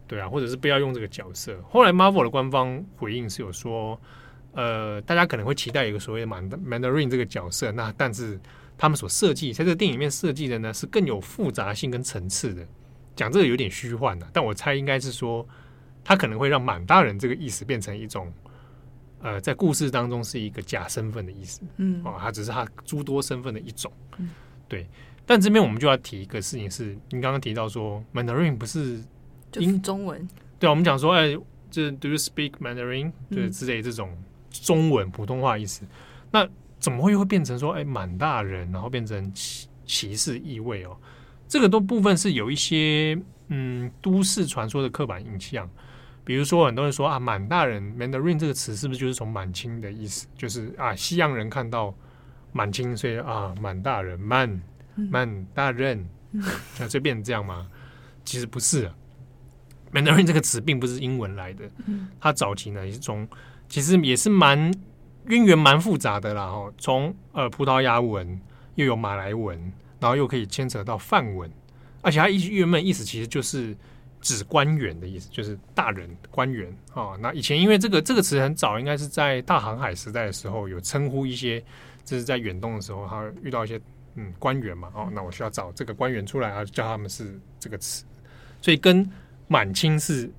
[0.08, 1.56] 对啊，或者是不要用这个角色。
[1.70, 4.00] 后来 Marvel 的官方回应是有说，
[4.50, 8.40] 呃，大家可能会期待一个所谓的满 Mandarin 这个角色，那但是。
[8.82, 12.66] 他们所设计在这个电影里面设计的呢，是更有复杂性跟层次的。
[13.14, 15.46] 讲这个有点虚幻的，但我猜应该是说，
[16.02, 18.32] 他可能会让满大人这个意思变成一种，
[19.20, 24.30] 呃，在故事当中是一个假身份的意思，嗯，哦，他只是他诸多身份的一种，嗯，
[24.66, 24.84] 对。
[25.24, 29.00] 但这边我们就要提一个事情是，您刚刚提到说，Mandarin 不是
[29.60, 31.38] 英中文，对啊，我们讲说，哎，
[31.70, 33.12] 这 Do you speak Mandarin？
[33.30, 34.10] 对，之类这种
[34.50, 35.86] 中文普通话意思，
[36.32, 36.48] 那
[36.82, 40.96] 怎么会会变成说，哎，满大人，然后变成歧歧视意味哦？
[41.46, 43.16] 这个都部分是有一些
[43.48, 45.70] 嗯都市传说的刻板印象。
[46.24, 50.26] 比如说，很多人说啊，满大人 Mandarin 这个词是不是就是从满清的意思？
[50.36, 51.94] 就是啊，西洋人看到
[52.52, 54.60] 满清，所以啊，满大人 Man、
[54.94, 56.08] Man 大人，
[56.78, 57.68] 那就变成这样吗？
[58.24, 58.94] 其实不是啊
[59.92, 61.64] ，Mandarin 这个词并不是英文来的，
[62.20, 63.28] 它早期呢也是从，
[63.68, 64.72] 其实也是蛮
[65.26, 66.44] 渊源蛮复杂的啦。
[66.44, 68.40] 哦，从呃葡萄牙文
[68.74, 69.58] 又有马来文，
[70.00, 71.50] 然后又可以牵扯到梵文，
[72.00, 73.76] 而且它一原本意思其实就是。
[74.24, 77.18] 指官员的意思，就是大人官员啊、哦。
[77.20, 81.60] 那以前因为这个这个词很早，应该是在大航海时代的时候有称呼一些，
[82.04, 83.80] 就是在远东的时候，他遇到一些
[84.14, 84.92] 嗯官员嘛。
[84.94, 88.04] 哦，那我需要找这个官员出来啊，叫他们是这个词，
[88.60, 89.04] 所以跟
[89.48, 90.30] 满清是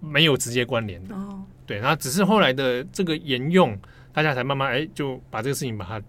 [0.00, 1.14] 没有直接关联的。
[1.14, 3.74] 哦，对，那只是后来的这个沿用，
[4.12, 6.02] 大家才慢慢哎就把这个事情把它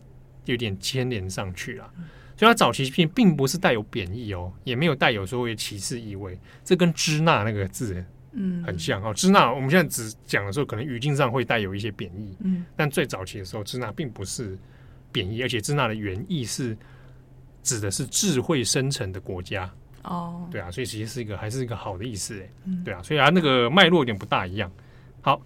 [0.45, 1.89] 有点牵连上去了。
[2.37, 6.35] 所以它早期并并不是带有贬义哦，也没有带有所谓歧视意味。
[6.63, 9.13] 这跟支那那个字嗯很像哦。
[9.13, 12.35] 支那我们现在只讲的时候，可能语境上会带有一些贬义。
[12.39, 14.57] 嗯，但最早期的时候，支那并不是
[15.11, 16.75] 贬义，而且支那的原意是
[17.61, 19.71] 指的是智慧生成的国家
[20.03, 20.47] 哦。
[20.49, 22.49] 对啊，所以其实是一个还是一个好的意思哎。
[22.83, 24.71] 对啊，所以啊那个脉络有点不大一样。
[25.21, 25.39] 好，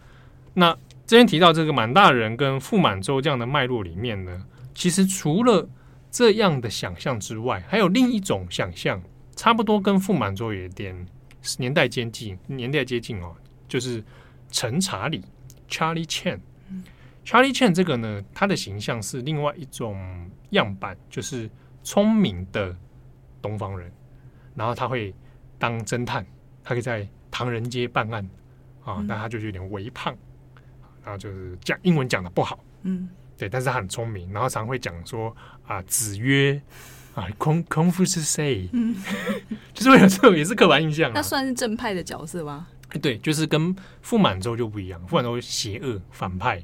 [0.53, 5.67] 那这边提到这个满大人跟傅满洲这样的脉络里面呢，其实除了
[6.09, 9.01] 这样的想象之外，还有另一种想象，
[9.35, 11.05] 差不多跟傅满洲有点
[11.57, 13.35] 年代接近，年代接近哦，
[13.67, 14.03] 就是
[14.49, 15.23] 陈查理
[15.69, 16.39] （Charlie Chan）。
[17.23, 19.97] Charlie Chan 这个呢，他的形象是另外一种
[20.51, 21.49] 样板，就是
[21.83, 22.75] 聪明的
[23.41, 23.91] 东方人，
[24.55, 25.13] 然后他会
[25.59, 26.25] 当侦探，
[26.63, 28.27] 他可以在唐人街办案
[28.83, 30.15] 啊，但他就是有点微胖，
[31.05, 33.07] 然后就是讲英文讲的不好，嗯。
[33.37, 35.35] 对，但是他很聪明，然后常会讲说
[35.67, 36.61] 啊，子曰
[37.15, 38.69] 啊，空空腹是谁？
[38.71, 38.95] 嗯，
[39.75, 41.11] 就是为了这种也是刻板印象。
[41.13, 42.67] 那算是正派的角色吗？
[43.01, 46.63] 对，就是跟傅满洲就不一样，傅满洲邪恶反派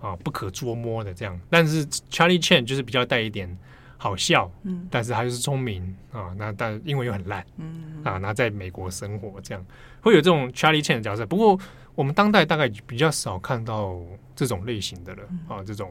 [0.00, 1.40] 啊，不可捉摸的这样。
[1.48, 3.56] 但是 Charlie Chan 就是比较带一点
[3.96, 9.64] 好笑，嗯，但是他就是聪明啊，那但英文又很烂，嗯啊，那在美国生活这样
[10.00, 11.56] 会有这种 Charlie Chan 的角色，不过。
[11.94, 14.00] 我们当代大概比较少看到
[14.34, 15.90] 这种类型的了啊，这种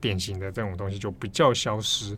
[0.00, 2.16] 典型的这种东西就比较消失。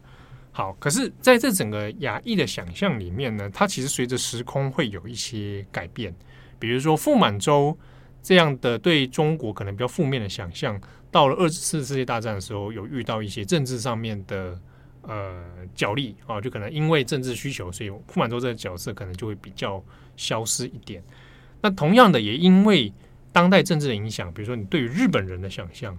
[0.50, 6.14] 好，可是在这整个亚裔的想象里面呢，它其实随着时空会有一些改变。
[6.58, 7.76] 比如说傅满洲
[8.22, 14.58] 这样的对中国可能比较负面的想象，到了二次世界大战的时候，有遇到一些政治上面的
[15.02, 19.84] 呃角力啊，就可能因为政治需求，所以傅满洲这个角色可能就会比较
[20.16, 21.04] 消失一点。
[21.66, 22.92] 那同样的，也因为
[23.32, 25.98] 当代政治的影响，比如说你对于日本人的想象，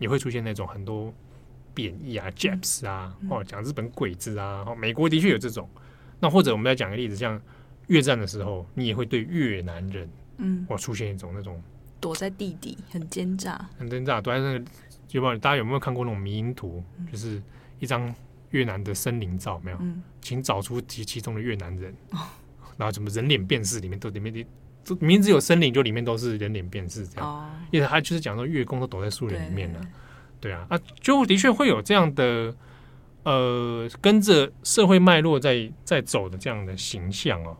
[0.00, 1.10] 也会出现那种很多
[1.72, 4.64] 贬义啊、Japs 啊，哦，讲日本鬼子啊。
[4.66, 5.66] 哦，美国的确有这种。
[6.20, 7.40] 那或者我们再讲个例子，像
[7.86, 11.58] 越战的时候，你也会对越南人，嗯，哦，出现一种那种
[12.00, 14.64] 躲在地底很奸诈、很奸诈，躲在那个，
[15.06, 16.84] 就不大家有没有看过那种迷因图？
[17.10, 17.42] 就是
[17.78, 18.14] 一张
[18.50, 19.78] 越南的森林照，没有？
[19.80, 21.94] 嗯，请找出其其中的越南人，
[22.76, 24.44] 然后怎么人脸辨识里面都里面的。
[25.00, 27.44] 名字有森林，就里面都是人脸辨识这样，oh.
[27.70, 29.80] 因为他就是讲说月宫都躲在树林里面了，
[30.40, 32.54] 对啊，啊，就的确会有这样的
[33.22, 37.56] 呃，跟着社会脉络在在走的这样的形象哦。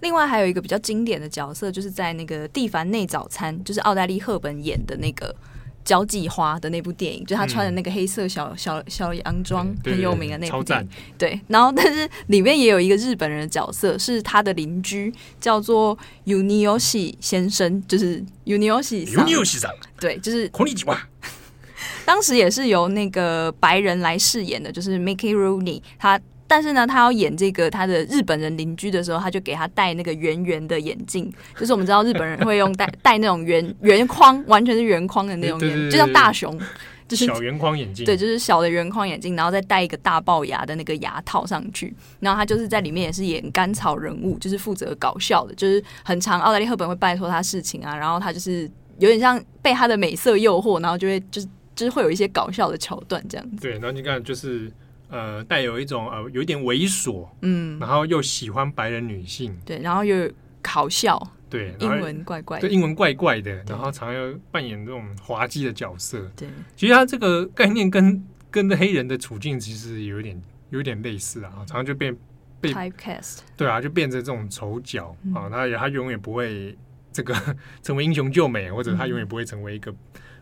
[0.00, 5.34] 另外还有一个比较经典的角色，就是在那个《蒂凡内早餐》，就是奥黛丽·赫本演的那个。
[5.84, 10.88] 交际花的那部电影，就他穿的那个黑色小小小洋装，很有名的那部电影。
[11.18, 19.06] 对，然后但是里面也有一个日本人的角色，是他的邻居，叫做 Unioshi 先生，就是 Unioshi。
[19.06, 19.70] Unioshi 上。
[19.98, 20.50] 对，就是。
[22.04, 26.20] 当时也是由那个白人来饰演的，就是 Mickey Rooney，他。
[26.52, 36.60] 但是呢，他要演这个他的日本人邻居的时候，他就给他戴那个圆圆的眼镜，就是我们知道日本人会用戴戴那种圆 圆框，完全是圆框的那种眼镜，就像大熊，
[37.08, 41.94] 就是小圆框眼镜，对，就是小的圆框眼镜，然后再戴一个大龅牙的那个牙套上去。
[42.20, 53.62] 然后他就是在里面也是演甘草人物，就是负责搞笑的，就是很长奥黛丽·赫本会拜托他事情啊，然后他就是有点像被他的美色诱惑，然后就会就是就是会有一些搞笑的桥段这样子。
[53.62, 54.70] 对，然后你看就是。
[55.12, 60.30] 呃，带有一种呃，有一点猥琐，嗯，然后又喜欢白人女性，对，然后又
[60.62, 61.20] 搞笑，
[61.50, 66.26] 对，英文怪怪的，对，英文怪怪的，然后常常要扮演这种滑稽的角色。
[66.34, 72.16] 对，其实他这个概念跟跟黑人的处境其实有点有点类似啊，常常就变
[72.58, 76.74] 被 typecast，对啊，就变成这种丑角、嗯、啊，他他永远不会
[77.12, 77.34] 这个
[77.84, 79.94] 成为英雄救美，或者他永远不会成为一个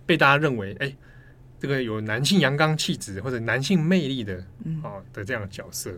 [0.06, 0.94] 被大家认为哎。
[1.60, 5.92] 这个有男性阳刚气质或者男性魅力的，嗯，哦的这样的角色，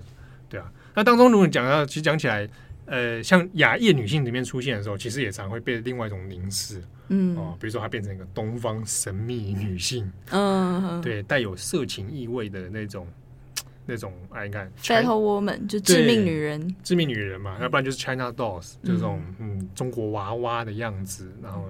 [0.49, 0.71] 对啊。
[0.93, 2.49] 那当中如果你讲到，其实讲起来，
[2.85, 13.07] 呃，像亚裔女性里面出现的时候，其实也常会被另外一种凝视，嗯，哦，比如说她变成一个东方神秘女性，嗯，对，带有色情意味的那种，
[13.87, 21.65] 那种，哎，你看，Battle Woman 就致命女人，致命女人嘛，要不然就是 China Dolls，就这种，嗯，中国娃娃的样子，然后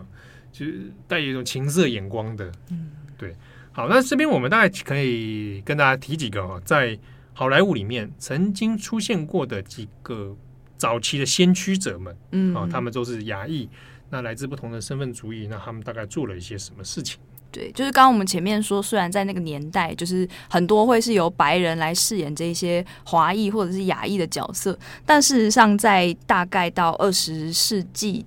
[0.50, 3.36] 就是带有一种情色眼光的，嗯，对。
[3.74, 6.98] 好，那这边我们大概可以跟大家提几个哈，在
[7.32, 10.36] 好莱坞里面曾经出现过的几个
[10.76, 13.66] 早期的先驱者们，嗯，啊，他们都是亚裔，
[14.10, 17.18] 那来自不同的身份主义，那他们大概做了一些什么事情？
[17.50, 28.26] 对，就是刚刚我们前面说，虽然在那个年代，就是很多会是由白人来饰演这些华裔或者是亚裔的角色，但事实上在大概到二十世纪。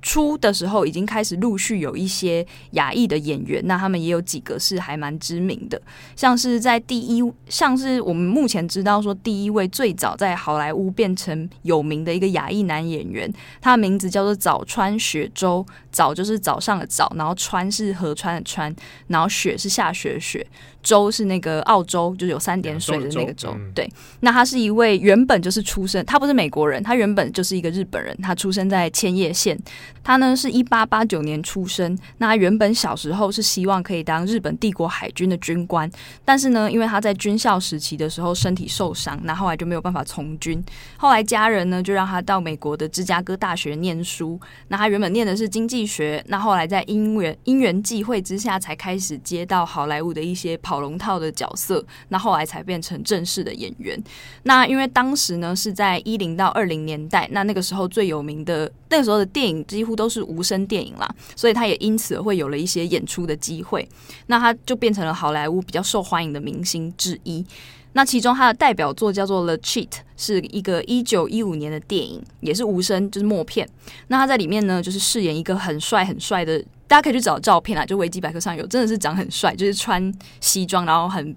[0.00, 5.80] 初的时候已经开始陆续有一些亚裔的演员，那他们也有几个是还蛮知名的，
[6.14, 18.74] 像是在第一，像是我们目前知道说第一位最早在好莱坞变成有名的一个亚裔男演员，他的名字叫做早川雪洲，早就是早上的早，然后川是河川的川，
[19.06, 20.46] 然后雪是下雪的雪。
[20.80, 23.52] 州是那个澳洲，就是有三点水的那个州。
[23.52, 23.86] 嗯、对，
[24.20, 28.16] 那他是一位原本就是出生，他不是美国人，他原本就是一个日本人。
[28.22, 29.58] 他出生在千叶县，
[30.02, 31.98] 他呢是一八八九年出生。
[32.18, 35.90] 那他原本小时候是希望可以当日本帝国海军的军官，
[36.24, 40.62] 但是呢，因为他在军校时期的时候身体受伤，那后来就没有办法从军。
[40.96, 44.40] 后来家人呢就让他到美国的芝加哥大学念书。
[44.68, 53.98] 那他原本念的是经济学，那后来在因缘因缘际会之下，才开始接到好莱坞的一些跑龙套的角色，那后来才变成正式的演员。
[54.42, 63.88] 那因为当时呢是在一零到二零年代，那那个时候最有名的那个时候的电影几乎都是无声电影啦，所以他也因此会有了一些演出的机会。
[64.26, 67.42] 那他就变成了好莱坞比较受欢迎的明星之一。
[67.92, 73.68] 那其中他的代表作叫做《The Cheat》，是一个一九一五年的电影，也是无声，就是默片。
[74.08, 76.62] 那他在里面呢，就是饰演一个很帅很帅的。
[76.86, 81.36] 大家可以去找照片啊，就维基百科上有，真的是长很帅，就是穿西装，然后很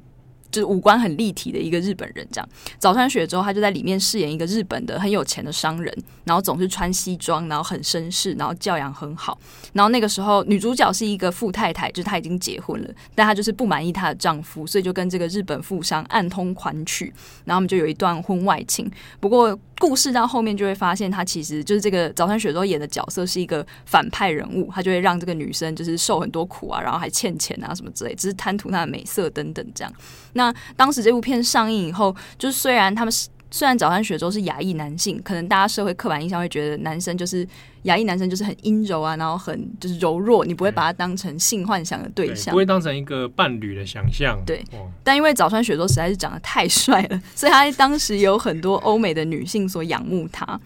[0.51, 2.27] 就是五官很立体的一个日本人。
[2.31, 9.39] 这样，早川雪之后他就在里面饰演一个日本的很有钱的商人，然后总是穿西装，然后很绅士，然后教养很好。
[9.73, 17.13] 然后那个时候女主角是一个富太太，就是她已经结婚了，但她就是不满意她的丈夫，所以就跟这个日本富商暗通款曲，
[17.45, 18.91] 然后我们就有一段婚外情。
[19.19, 19.57] 不过。
[19.81, 29.91] 故事到后面就会发现，他其实就是这个早川雪洲演的角色是一个反派人物，他就会让这个女生就是受很多苦啊，然后还欠钱啊什么之类，只是贪图她的美色等等这样。
[30.33, 33.27] 那当时这部片上映以后，就是虽然他们是。
[33.51, 37.45] 虽然早川雪洲是亚裔男性，可能大家社会刻板印象会觉得男生就是
[37.83, 44.41] 亚裔男生就是很阴柔啊，然后很就是柔弱，你不会把他当成性幻想的对象，对，不会当成一个伴侣的想象。
[44.45, 44.63] 对，
[45.03, 50.59] 但因为早川雪洲实在是长得太帅了，所以他当时有很多欧美的女性所仰慕他。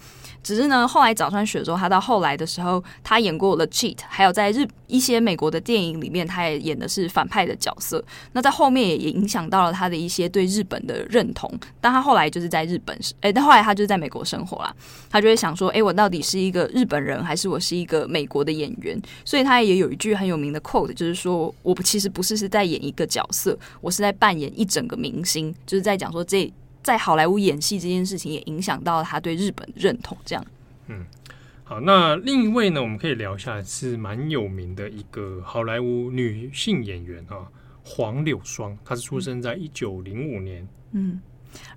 [0.45, 8.05] 只是呢，后来早川雪洲他到后来的时候，他演过了《Cheat》，还有在日一些美国的电影里面，他也演的是反派的角色。
[8.33, 11.51] 那在后面也影响到了他的一些对日本的认同。
[11.81, 14.71] 但他后来就是在日本，哎，但后来他就是在美国生活啦。
[15.09, 19.01] 他就会想说，哎，我到底是一个日本人，还是我是一个美国的演员？
[19.25, 26.53] 所以他也有一句很有名的 quote，就是说，我其实不是是在演一个角色，我是在扮演一整个明星，就是在讲说这。
[26.85, 30.15] 在好莱坞演戏这件事情也影响到他对日本认同。
[30.23, 30.45] 这样，
[30.85, 31.03] 嗯，
[31.63, 37.49] 好，那另一位呢，我们可以聊一下，是蛮有名的一个好莱坞女性演员啊，
[37.83, 40.67] 黄柳霜，她是出生在一九零五年。
[40.91, 41.19] 嗯，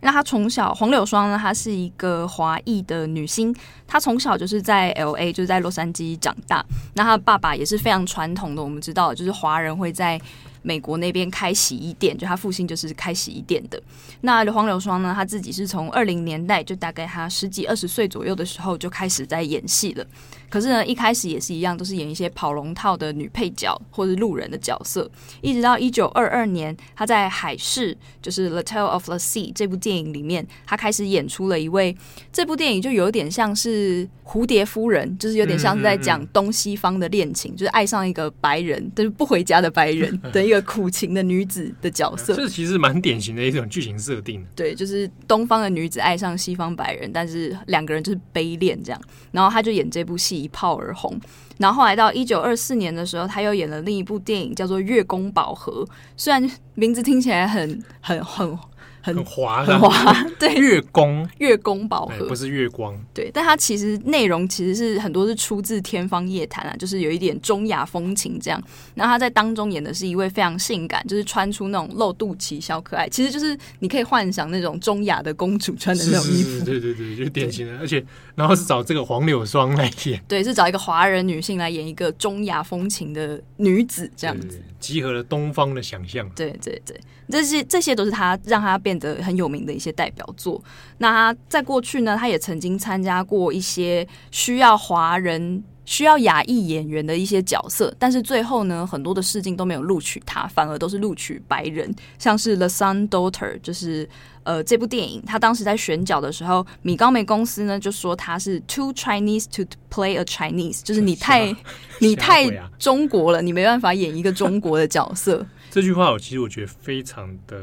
[0.03, 6.62] 那她从小，黄柳霜呢，她是一个华裔的女星，她从小就是在 LA，就是在洛杉矶长大。
[6.94, 10.20] 那她的爸爸也是非常传统的，我们知道，就是华人会在。
[10.69, 13.83] 美国那边开洗衣店，就他父亲就是开洗衣店的。
[14.21, 20.07] 那黄柳霜呢，他自己是从二零年代，就大概他十几二十岁左右的时候就开始在演戏了。
[20.51, 25.11] 可是呢，一开始也是一样，都是演一些跑龙套的女配角或者路人的角色。
[25.40, 31.96] 一直到一九二二年，她在《海市》就是《The Tale of the Sea》这部电影里面，她开始演出了一位。
[32.30, 40.59] 这部电影就有点像是蝴蝶夫人，就是有点像是在讲东西方的恋情，就是爱上一个白人， 但是不回家的白人的一个。
[40.59, 42.34] 个苦情的女子的角色。
[42.34, 44.44] 这其实蛮典型的一种剧情设定。
[44.57, 49.01] 对，就是东方的女子爱上西方白人，但是两个人就是悲恋这样。
[49.30, 51.18] 然后她就演这部戏一炮而红。
[51.59, 55.84] 然后后来到一九二四年的时候，他又演了另一部电影叫做《月宫宝盒》，
[56.16, 58.59] 虽然名字听起来很很很。
[59.01, 60.55] 很滑，很滑，对。
[60.59, 63.30] 月宫，月宫宝盒不是月光，对。
[63.32, 68.62] 但它其实内容其实是很多是出自《天方夜谭》啊，就是有一点中亚风情这样。
[68.94, 77.78] 然后他在当中演的是一位非常性感，就是穿出那种露肚脐小可爱，其实就是你可以幻想那种中亚的公主穿的那种衣服，对对对，就是典型的。
[77.78, 86.99] 而且然后是找这个黄柳霜来演，对，是找一个华人女性来演一个中亚风情的女子这样子，集合了东方的想象，对对对。
[87.31, 90.62] 这些这些都是他让他变得很有名的一些代表作。
[90.97, 104.07] 那他在过去呢，他也曾经参加过一些需要华人、需要亚裔演员的一些角色，但是最后呢，很多的试镜都没有录取他，反而都是录取白人，像是《The Sun Daughter》，就是
[104.43, 111.57] 呃这部电影，他当时在选角的时候，米高梅公司呢就说他是 Too Chinese to play a Chinese，就是你太
[112.01, 115.47] 你太中国了，你没办法演一个中国的角色。
[115.72, 117.57] 这句话我其实我觉得非常的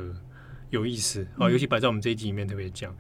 [0.71, 2.91] 有意思哦，尤其摆在我们这一集里面特别讲，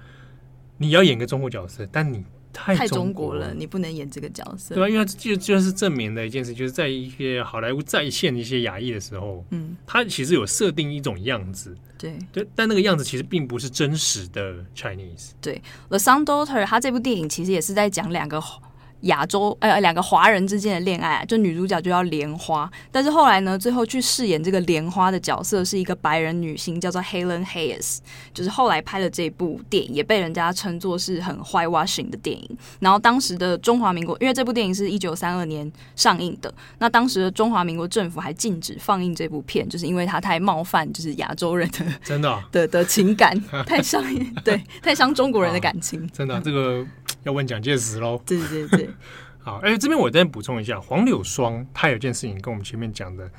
[0.77, 2.23] 你要演个中国角色，但你
[2.55, 4.89] 太中国了，你不能演这个角色，对吧？
[4.89, 15.31] 因为就就是证明的一件事，就是在一些好莱坞再现一些亚裔的时候，嗯，他其实有设定一种样子，对对，但那个样子其实并不是真实的 Chinese。
[15.41, 15.55] 对，
[15.89, 18.41] 《The Sun Daughter》他这部电影其实也是在讲两个。
[19.05, 27.99] 亚洲呃，两个华人之间的恋爱，就女主角就叫莲花，但是后来呢，最后去饰演这个莲花的角色是一个白人女星，叫做 Helen Hayes，
[28.33, 32.57] 就是后来拍了这部电影也被人家称作是很 whitewashing 的电影。
[32.79, 44.03] 然后当时的中华民国，因为这部电影是一九三二年上映的，那当时的中华民国政府还禁止放映这部片，就是因为它太冒犯，就是亚洲人的真的、 哦、的的情感 太伤，
[44.43, 46.85] 对，太伤中国人的感情，啊、真的、啊、这个。
[47.25, 48.21] 要问蒋介石喽？
[48.25, 48.89] 对对对，
[49.41, 53.29] 好，哎、欸，这边我再补充一下，黄柳霜他有件事情跟我们前面讲的，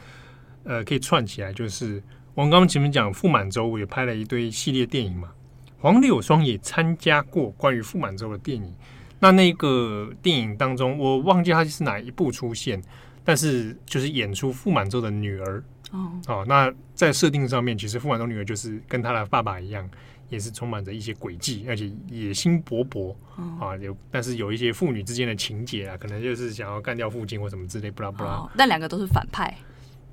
[0.64, 2.02] 呃，可以串起来，就是
[2.34, 5.30] 我们刚刚前面讲傅满洲也拍了一堆系列电影嘛，
[5.78, 8.74] 黄柳霜也参加过关于傅满洲的电影。
[9.18, 12.82] 那那个电影当中，我忘记他是哪一部出现，
[13.24, 16.10] 但是就是演出傅满洲的女儿哦。
[16.26, 19.88] 哦，那在设定上面，其实傅满洲女儿就是跟他的爸爸一样。
[20.28, 23.76] 也是充满着一些诡计，而且野心勃勃、嗯、啊！
[23.76, 28.50] 有，但是有一些父女之间的情节啊，可能就是想要干掉父亲或什么之类，不啦不啦。
[28.56, 29.56] 但两个都是反派。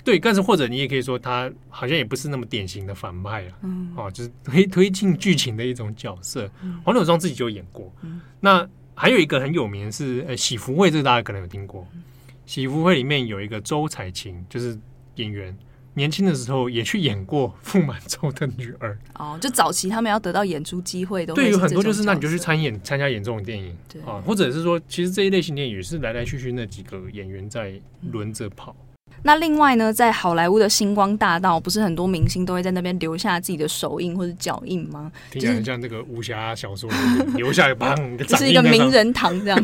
[0.03, 3.57] 对，但是或者你也可以说，他好像也不是那么典型的反派啊。
[3.63, 6.49] 嗯，哦、啊，就是推推进剧情的一种角色。
[6.61, 7.91] 嗯、黄柳霜自己就演过。
[8.01, 11.87] 嗯、那还有一个很有名是，呃，喜福会，这个大家可能有听过。
[11.93, 12.03] 嗯、
[12.45, 14.77] 喜福会里面有一个周采芹，就是
[15.15, 15.57] 演员。
[15.95, 18.97] 年轻的时候也去演过傅满洲的女儿。
[19.15, 23.75] 哦，就早期他们要得到演出机会都对，有很多就是那你就去参演参加演这种电影。
[23.87, 24.01] 对。
[24.01, 27.73] 啊，或者是说其实这一类型电影也是来来去去那几个演员在
[28.11, 28.75] 轮着跑。
[29.23, 35.11] 那另外呢，在好莱坞的星光大道，不是很多明星都会在那边留下自己的手印或者脚印吗？
[35.31, 36.89] 听起来很像那个武侠小说，
[37.35, 39.59] 留下一个就是一个名人堂这样。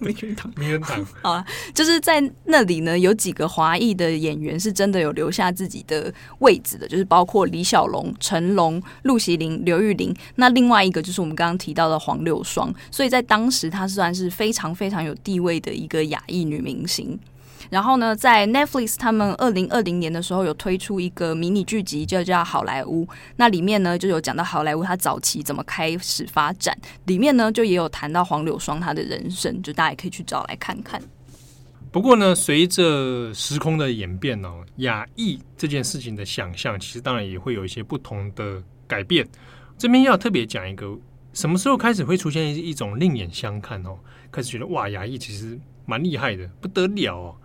[0.00, 1.04] 名人堂，名人堂。
[1.22, 1.44] 好啊，
[1.74, 10.14] 就是在那里呢，有几个华裔的演员是真的有留下自己的位置的，就是包括李小龙、成龙、陆锡麟、刘玉玲。
[10.36, 17.18] 那另外一个就是我们刚刚提到的黄柳霜，所以在当时她算是非常非常有地位的一个亚裔女明星。
[17.70, 23.06] 然后呢，在 Netflix 他们二零二零年的时候有推出一个迷你剧集，就叫《好莱坞》。
[23.36, 31.00] 那里面呢就有讲到好莱坞它早期怎么开始发展，里面呢就也有谈到黄柳霜她的人生，就大家也可以去找来看看。
[31.92, 39.26] 不过呢，随着时空的演变哦，亚裔这件事情的想象，其实当然也会有一些不同的改变。
[39.78, 40.96] 这边要特别讲一个，
[41.32, 43.98] 什么时候开始会出现一种另眼相看哦，
[44.30, 47.36] 开始觉得哇，亚裔其实蛮厉害的，不得了哦。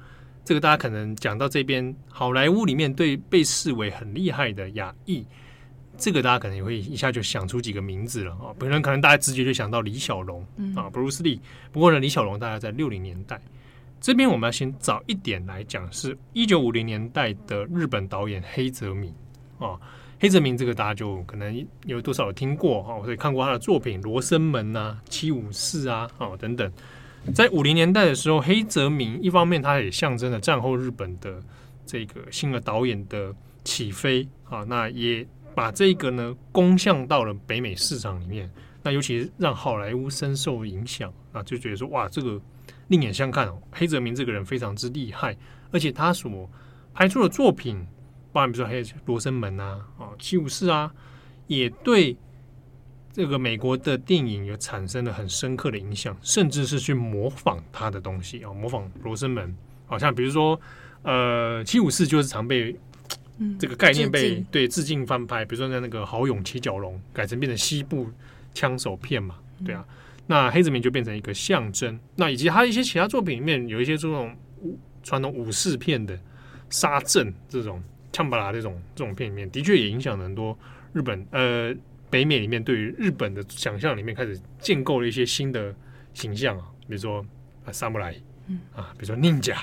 [0.46, 5.26] 这个大家可能讲到这边，好莱坞里面对被视为很厉害的亚裔，
[5.98, 8.54] 这个大家可能也会一下就想出几个名字了啊。
[8.60, 11.42] 本人可能大家直觉就想到李小龙啊，布鲁斯利。
[11.72, 13.42] 不过呢，李小龙大概在六零年代，
[14.00, 19.12] 这边我们要先早一点来讲，是一九五零年代的日本导演黑泽明
[19.58, 19.76] 啊。
[20.20, 26.72] 黑泽明这个大家就可能有多少有听过哈，所以看过他的作品《罗生门》啊，《七武士》啊，啊等等。
[27.34, 31.42] 在五零年代的时候，黑泽明一方面他也象征了战后日本的
[31.86, 38.50] 这个新的导演的起飞啊，那也把这个呢攻向到了北美市场里面，
[38.84, 42.40] 那尤其让好莱坞深受影响啊，就觉得说哇，这个
[42.88, 45.36] 另眼相看哦，黑泽明这个人非常之厉害，
[45.72, 46.50] 而且他所
[46.94, 47.86] 拍出的作品
[48.32, 50.92] 包含比如说还有罗生门啊，哦，七武士啊，
[51.48, 52.16] 也对
[53.16, 59.56] 这个美国的电影也产生了很深刻的影响，甚至是去模仿他的东西啊、哦，模仿罗生门，
[59.86, 60.60] 好像比如说
[61.04, 62.76] 呃，七武士就是常被
[63.58, 68.10] 这个概念被、嗯、对致敬翻拍，比如说在那个豪勇七蛟龙改成变成西部
[68.54, 69.36] 枪手片嘛，
[69.66, 69.96] 对啊，嗯、
[70.28, 74.36] 那黑泽明就变成一个象征，那以及他一些其他作品里面有一些这种
[75.04, 76.20] 传统武士片的
[76.70, 77.82] 杀阵这种。
[78.12, 80.58] 枪巴拉这种这种片里面，的确也影响了很多
[80.94, 81.76] 日本呃
[82.16, 85.76] 北美里面对于日本的想象里面开始建构了一些新的
[86.14, 87.20] 形象啊，比如说
[87.66, 88.16] 啊萨姆莱，
[88.74, 89.58] 啊，比如说宁甲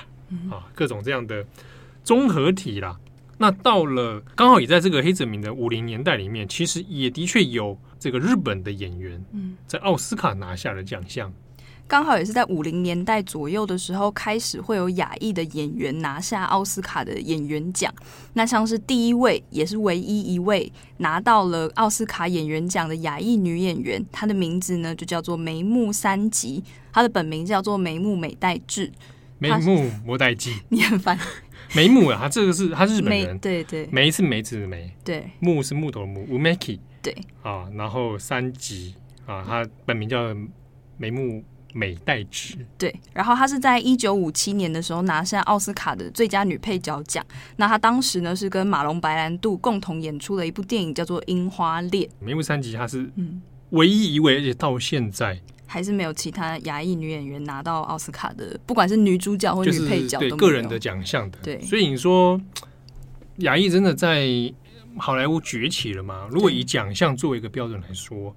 [0.51, 1.43] 啊，各种这样的
[2.03, 2.95] 综合体啦。
[3.39, 11.33] 那到了刚好也在这个黑泽明的五零年代里面，其实也的确有这个日本的演员嗯在奥斯卡拿下了奖项。
[11.93, 17.93] 刚好也是在五零年代左右的时候，开始会有亚裔的演员拿下奥斯卡的演员奖。
[18.33, 28.91] 那像是第一位，也是唯一一位拿到了奥斯卡演员奖的亚裔女演员，她的名字呢就叫做梅木三吉，她的本名叫做梅木美代志。
[29.37, 31.15] 梅木摩代基，你很烦。
[31.75, 33.87] 梅木啊，他这个是他是日本人，对对。
[33.91, 35.29] 梅是梅子的梅，对。
[35.39, 36.79] 木是木头的木，Umeki。
[37.03, 37.15] 对。
[37.43, 38.95] 啊，然后三吉
[39.27, 40.35] 啊，他本名叫
[40.97, 41.43] 梅木。
[41.73, 47.25] 美代子对，然后她是在一九五七年的时候拿下奥斯卡的最佳女配角奖。
[47.55, 52.07] 那她当时呢是跟马龙白兰度共同演出了一部电影，叫做《樱花恋》。
[52.19, 61.39] 梅木三吉她是嗯唯一一位，而且到现在还是没有其他亚裔女演员拿到奥斯卡的，不管是女主角或女配角，对个人的奖项的。
[61.41, 62.39] 对，所以你说
[63.37, 64.27] 亚裔真的在
[64.97, 66.27] 好莱坞崛起了吗？
[66.29, 68.35] 如果以奖项作为一个标准来说。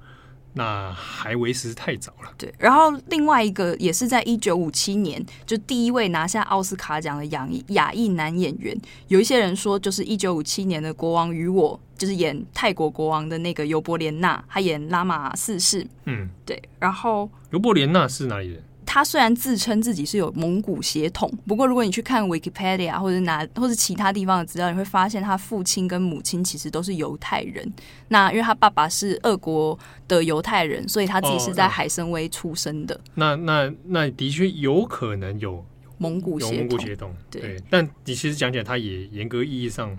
[0.58, 2.32] 那还为时太早了。
[2.38, 8.74] 对，然后另外一个也是在一九五七年，就第一位拿下奥斯卡奖的亚裔亚裔男演员，
[9.08, 15.86] 有一些人说就是一九五七年的《国王与我》，就是演泰国国王的那个尤伯莲娜，他演拉玛四世。
[16.06, 16.62] 嗯，对。
[16.78, 18.64] 然后尤伯莲娜是哪里人？
[18.96, 27.70] 他虽然自称自己是有蒙古血统，不过如果你去看 Wikipedia 或者拿或者其他地方的资料，你会发现他父亲跟母亲其实都是犹太人。
[28.08, 29.78] 那因为他爸爸是俄国
[30.08, 32.94] 的犹太人，所以他自己是在海参崴出生的。
[32.94, 35.62] 哦、那那那的确有可能有
[35.98, 37.62] 蒙古血统，蒙古血统对，对。
[37.68, 39.94] 但你其实讲起来，他也严格意义上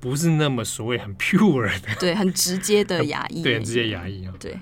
[0.00, 4.56] 不是那么所谓很 pure 的，对，很直接的 亚裔，对，很直接亚裔啊，对。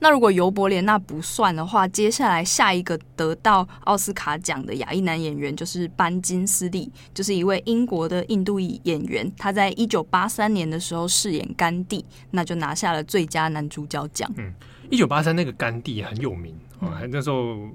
[0.00, 9.30] 那如果尤伯连那不算的话，接下来下一个得到奥斯卡奖的亚裔男演员就是班金斯利，就是一位英国的印度裔演员。
[9.36, 14.30] 他在一九八三年的时候饰演甘地，那就拿下了最佳男主角奖。
[14.36, 14.52] 嗯，
[14.90, 17.68] 一九八三那个甘地很有名啊，那时候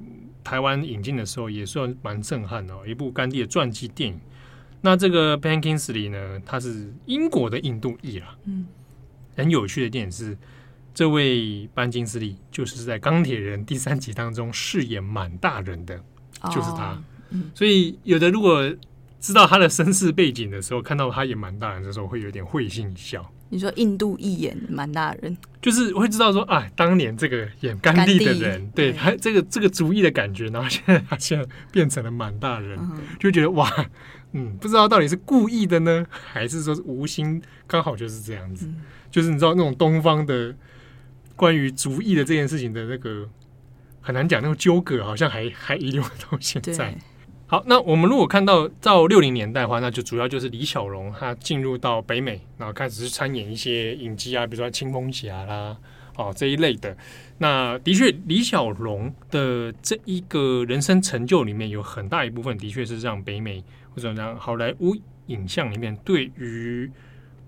[0.44, 4.20] 台湾引进的时候也算蛮震撼的，一部甘地的传记电影。
[4.82, 8.36] 那这个班金斯利呢，他是英国的印度裔啦。
[8.46, 8.66] 嗯，
[9.36, 10.38] 很有趣的电影是。
[10.94, 15.98] 这位班金斯利就是在《钢铁人》第三集当中饰演满大人的，
[16.52, 16.90] 就是他。
[16.90, 16.98] Oh,
[17.32, 18.72] 嗯、所以有的如果
[19.20, 23.28] 知道他的身世背景的时候，看到他演满大人的时候，会有点会心一笑。
[23.50, 33.68] 你说印度裔演满大人，就是会知道说啊，当年这个演甘地的人，对他这个这个主意的感觉，然后现在他现在变成了满大人，嗯、就觉得哇，
[34.34, 38.68] 嗯，不知道到底是故意的呢，还是说是无心，刚好就是这样子。
[38.68, 40.56] 嗯、就是你知道那种东方的。
[41.36, 43.28] 关于族裔的这件事情的那个
[44.02, 46.96] 很难讲，那种纠葛好像还还遗留到现在。
[47.46, 55.78] 好，那我们如果看到到六零年代的话，那就主要就是李小龙他进入到北美，然后开始去参演一些影集啊，比如说《青蜂侠》啦，
[56.16, 56.96] 哦这一类的。
[57.38, 63.64] 那的确，李小龙的这一个人生成就里面有很大一部分，的确是让北美
[63.94, 64.96] 或者让好莱坞
[65.28, 66.90] 影像里面对于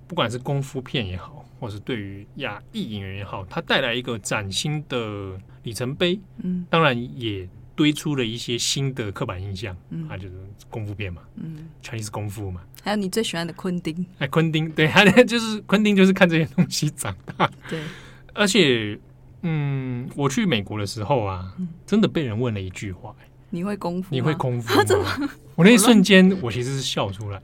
[0.07, 1.41] 不管是功夫片也好。
[1.57, 6.19] 或是对于亚裔演员也好，它带来一个崭新的里程碑。
[6.43, 7.47] 嗯，当然也
[7.77, 9.75] 堆出了一些新的刻板印象。
[9.89, 10.33] 嗯，啊，就是
[10.69, 12.61] 功夫片嘛，嗯，Chinese 功夫嘛。
[12.83, 17.49] 还有你最喜欢的昆汀，哎，昆汀， 对，他就是昆汀，就是看这些东西长大。
[17.69, 17.79] 对，
[18.33, 18.99] 而且，
[19.41, 23.15] 嗯，我去美国的时候啊，真的被人问了一句话：
[23.49, 24.09] 你会功夫？
[24.13, 25.29] 你会功夫 吗？
[25.55, 27.41] 我那一瞬间，我其实是笑出来。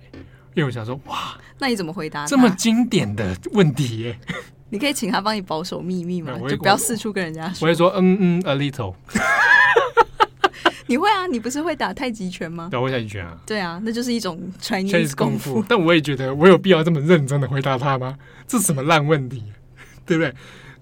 [0.53, 2.25] 因为我想说，哇，那你怎么回答？
[2.25, 4.19] 这么经典的问题耶！
[4.69, 6.37] 你可以请他帮你保守秘密吗？
[6.47, 7.67] 就不要四处跟人家说。
[7.67, 8.95] 我会说，嗯嗯，a little。
[10.87, 11.25] 你会啊？
[11.27, 12.67] 你不是会打太极拳吗？
[12.71, 13.37] 对，会太极拳啊。
[13.45, 15.63] 对啊，那就是一种 Chinese 功夫。
[15.67, 18.17] 但我也觉得，我有必要这么认真的回答他吗？
[18.47, 19.43] 这是什么烂问题？
[20.05, 20.33] 对不对？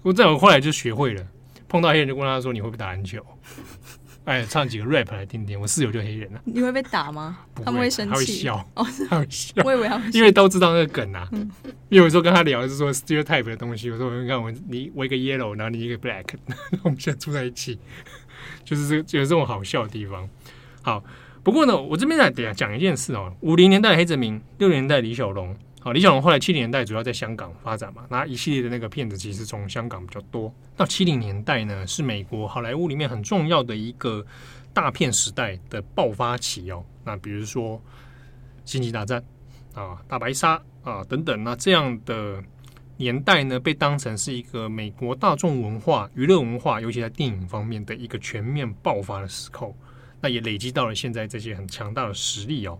[0.02, 1.24] 我这样我后来就学会了，
[1.68, 3.24] 碰到黑人就问他说：“你会不会打篮球？”
[4.30, 5.60] 哎，唱几个 rap 来听听。
[5.60, 7.36] 我室友就黑人了，你会被打吗？
[7.64, 9.60] 他们会生气，他会笑，哦，他会笑。
[9.66, 11.28] 我以为他会，因为都知道那个梗啊。
[11.32, 11.50] 嗯、
[11.88, 16.26] 因为有时候跟他聊是说 stereotype 的东西，我说你看我你我一个 yellow，然后你一个 black，
[16.84, 17.76] 我们现在住在一起，
[18.62, 20.28] 就是这有这种好笑的地方。
[20.82, 21.02] 好，
[21.42, 23.34] 不过呢，我这边来等下讲一件事哦。
[23.40, 25.56] 五零年代黑泽明，六零年代李小龙。
[25.82, 30.52] 好，李小龙后来七零年代主要在香港发展嘛，那一系列的那个片子其实从香港比较多。
[30.76, 34.22] 到七零年代呢，是美国好莱坞里面很重要的一个
[34.74, 36.84] 大片时代的爆发期哦。
[37.02, 37.78] 那比如说
[38.66, 39.24] 《星际大战》
[39.80, 42.44] 啊，《大白鲨》啊等等，那这样的
[42.98, 49.74] 年代呢，被当成是一个美国大众文化、娱乐文化，尤其在电影方面的一个全面爆发的时候。
[50.20, 52.78] 那也累积到了现在这些很强大的实力哦。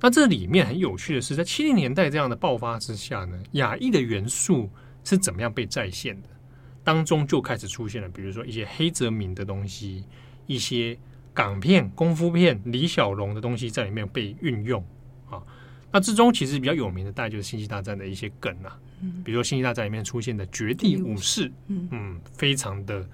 [0.00, 4.68] 那这里面很有趣的是，在七零年代这样的爆发之下呢，亚裔的元素
[5.04, 6.28] 是怎么样被再现的？
[6.84, 10.04] 当中就开始出现了，比如说一些黑泽明的东西，
[10.46, 10.96] 一些
[11.34, 14.84] 港片、功夫片、李小龙的东西在里面被运用
[15.30, 15.42] 啊。
[15.90, 18.78] 那之中其实比较有名的，大概就是《星际大战》的一些梗啊，
[19.24, 23.08] 比如说《星际大战》里面出现的绝地武士，嗯，非常的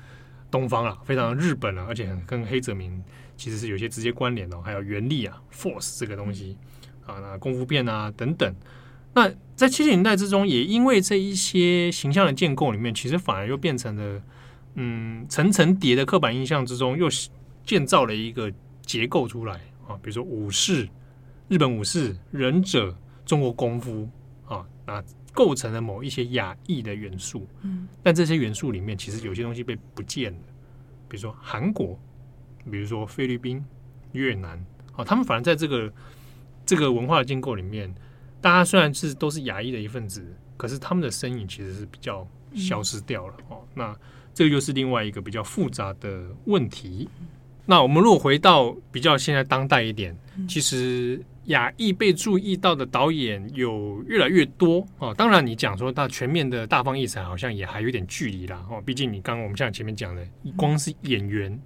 [0.50, 3.02] 东方啊，非常的日本啊，而且很跟黑泽明
[3.36, 6.58] 其实是有些直接关联的，还有原力啊，Force 这个东西。
[7.06, 8.54] 啊，那功夫片啊等等，
[9.14, 14.22] 那在七十年代之中，也因为这一些形象的建构里面，其实反而又变成了
[14.74, 17.08] 嗯层层叠的刻板印象之中，又
[17.64, 19.54] 建造了一个结构出来
[19.86, 20.88] 啊，比如说武士、
[21.48, 22.96] 日本武士、忍者、
[23.26, 24.08] 中国功夫
[24.46, 27.46] 啊，那构成了某一些亚裔的元素。
[27.62, 30.38] 嗯，但这些元素里面，其实有些东西被不见了，
[31.08, 31.98] 比如说韩国，
[32.70, 33.64] 比如说菲律宾、
[34.12, 34.64] 越南
[34.96, 35.92] 啊，他们反而在这个。
[36.64, 37.94] 这个文化的建构里面，
[38.40, 40.24] 大家虽然是都是亚裔的一份子，
[40.56, 43.62] 可是他们的身影其实是比较消失掉了哦。
[43.74, 43.94] 那
[44.34, 47.08] 这个又是另外一个比较复杂的问题。
[47.64, 50.16] 那我们如果回到比较现在当代一点，
[50.48, 55.14] 其实亚裔被注意到的导演有越来越多哦。
[55.14, 58.82] 当然，你讲说他全面的大放异彩，好像也还有点距离啦哦。
[58.84, 61.56] 毕竟你刚刚我们像前面讲的，光是演员，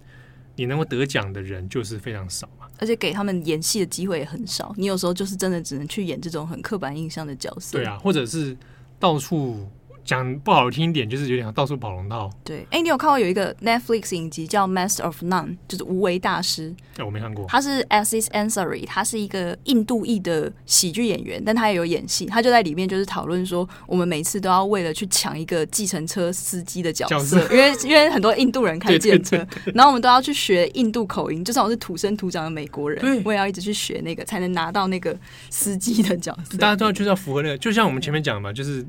[0.56, 4.74] 你能够得奖的人就是非常少嘛，而且给他们演戏的机会也很少。
[4.76, 7.78] 你有时候就是真的只能去演这种很刻板印象的角色。
[7.78, 8.56] 对啊，或者是
[8.98, 9.68] 到处。
[10.06, 12.30] 讲不好听一点，就是有点到处跑龙套。
[12.44, 16.72] 对，哎、欸，你有看过有一个 Netflix 影集叫《Master of None》，就是无为大师。
[16.92, 17.44] 哎、欸，我没看过。
[17.48, 22.26] 他是 Aziz Ansari，他是一个印度裔的喜剧演员，但他也有演戏。
[22.26, 35.18] 他就在里面就是讨论说，我们每次都要为了去抢一个计程车司机的角色，角色因为因为很多印度人开 计程车，然后我们都要去学印度口音，就算我是土生土长的美国人，我也要一直去学那个，才能拿到那个
[35.50, 36.56] 司机的角色。
[36.58, 38.86] 大家都要就是要符合那个，就像我们前面讲的嘛，就是。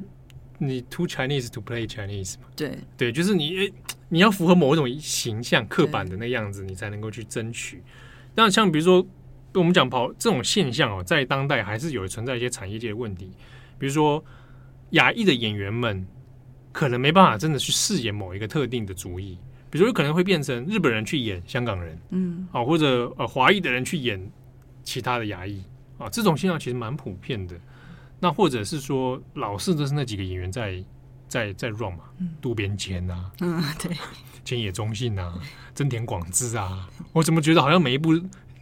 [0.58, 2.47] 你 too Chinese to play Chinese 嘛？
[2.55, 3.72] 对对，就是你
[4.10, 7.84] 你要符合某一种形象刻板的那样子，你才能够去争取。
[8.36, 9.05] 那像比如说，
[9.53, 13.32] 我们讲跑这种现象哦，在当代还是有存在一些产业界的问题。
[13.78, 14.24] 比如说，
[14.91, 16.05] 亚裔的演员们
[16.72, 19.38] 可能没办法真的去饰演某一个特定的族裔，
[19.70, 24.32] 比如说有可能会变成日本人去演香港人，嗯，啊，或者呃华裔的人去演
[24.84, 25.62] 其他的亚裔
[25.97, 27.55] 啊，这种现象其实蛮普遍的。
[28.20, 30.84] 那或者是说，老是都是那几个演员在
[31.28, 33.95] 在在 run 嘛，嗯、渡边谦啊，嗯，对，
[34.43, 35.39] 千野中信啊，
[35.76, 38.20] 真田广之啊，我怎么觉得好像每一部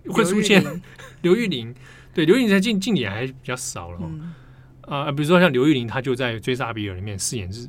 [0.10, 0.62] 会出现
[1.22, 1.74] 刘玉玲？
[2.14, 4.34] 对，刘玉玲在近近年还比较少了，嗯、
[4.82, 7.68] 啊，比如说像刘玉玲，她就在《追杀比尔》里面饰演日，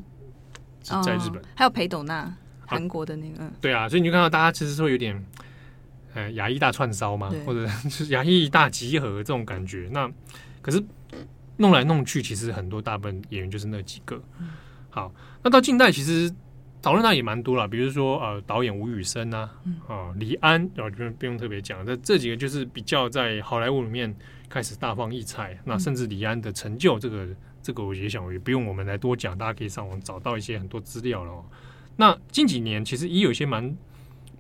[0.82, 2.34] 在日本，哦、还有裴斗娜，
[2.66, 5.24] 韩国的那个，对啊，所以你就看到大家其实说有点，
[6.14, 10.10] 呃，亚裔大串烧嘛，或者是亚裔大集合这种感觉，那
[10.60, 10.82] 可是。
[11.58, 14.22] 弄来弄去，其实很多大部分演员就是那几个。
[14.90, 16.32] 好，那到近代其实
[16.80, 19.50] 讨论那也蛮多了，比如说呃，导演吴宇森啊，
[19.88, 24.14] 啊李安，然后不用不用特别讲，这这几个就是比较在好莱坞里面
[24.48, 25.58] 开始大放异彩。
[25.64, 27.26] 那甚至李安的成就，这个
[27.62, 31.44] 这个我也想也不用我们来多讲，大家可以上网找到一些很多资料了。
[31.96, 33.76] 那近几年其实也有一些蛮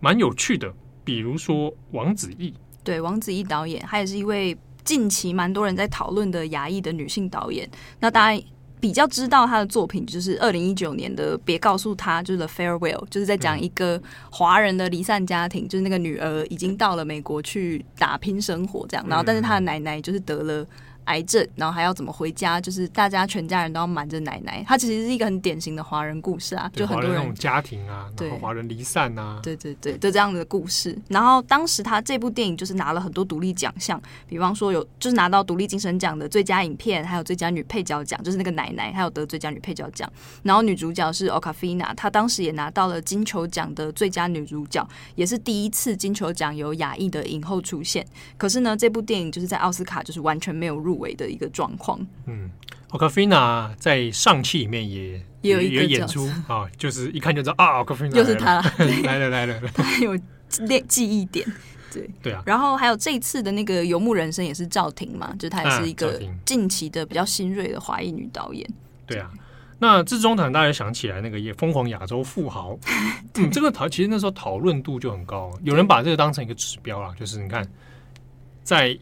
[0.00, 0.72] 蛮有趣的，
[1.04, 2.54] 比如说王子异，
[2.84, 4.56] 对，王子异导演，他也是一位。
[4.86, 7.68] 近期蛮多人在讨论的亚裔的女性导演，
[8.00, 8.42] 那大家
[8.78, 20.64] 比较知道她的作品就是二零一九年的《别告诉她》，就是《The Farewell》，就是在讲一个华人的离散家庭，就是那个女儿已经到了美国去打拼生活这样，然后但是她的奶奶就是得了
[21.06, 24.64] 癌症，然后还要怎么回家，就是大家全家人都要瞒着奶奶。
[24.68, 30.96] 它其实是一个很典型的华人故事啊，就很多人家庭啊，然后华人离散啊，对对对，就这样的故事。
[31.08, 40.10] 然后当时他这部电影就是拿了很多独立奖项，比方说有就是拿到独立精神奖的最佳影片，还有最佳女配角奖，就是那个奶奶，还有得最佳女配角奖。
[40.42, 48.04] 然后女主角是 Awkwafina，她当时也拿到了金球奖的最佳女主角，也是第一次金球奖有亚裔的影后出现。
[48.36, 51.98] 可是呢，这部电影就是在奥斯卡就是完全没有入围的一个状况。
[52.26, 52.50] 嗯
[52.90, 58.60] ，Awkwafina 在上期里面也也有一个演出啊，就是一看就知道啊，Awkwafina 又是他
[59.04, 60.16] 来了来了，他很 有
[60.48, 61.46] 记记忆点。
[61.92, 68.68] 对对啊，然后还有这一次的那个《游牧人生》也是赵婷嘛，就她也是一个近期的比较新锐的华裔女导演。
[69.06, 69.30] 对啊。
[69.78, 72.78] 那这中呢，大家想起来那个也疯狂亚洲富豪，
[73.36, 77.66] 嗯，这个讨其实那时候讨论度就很高，有人把这个当成一个指标啦，就是你看，
[78.62, 78.98] 在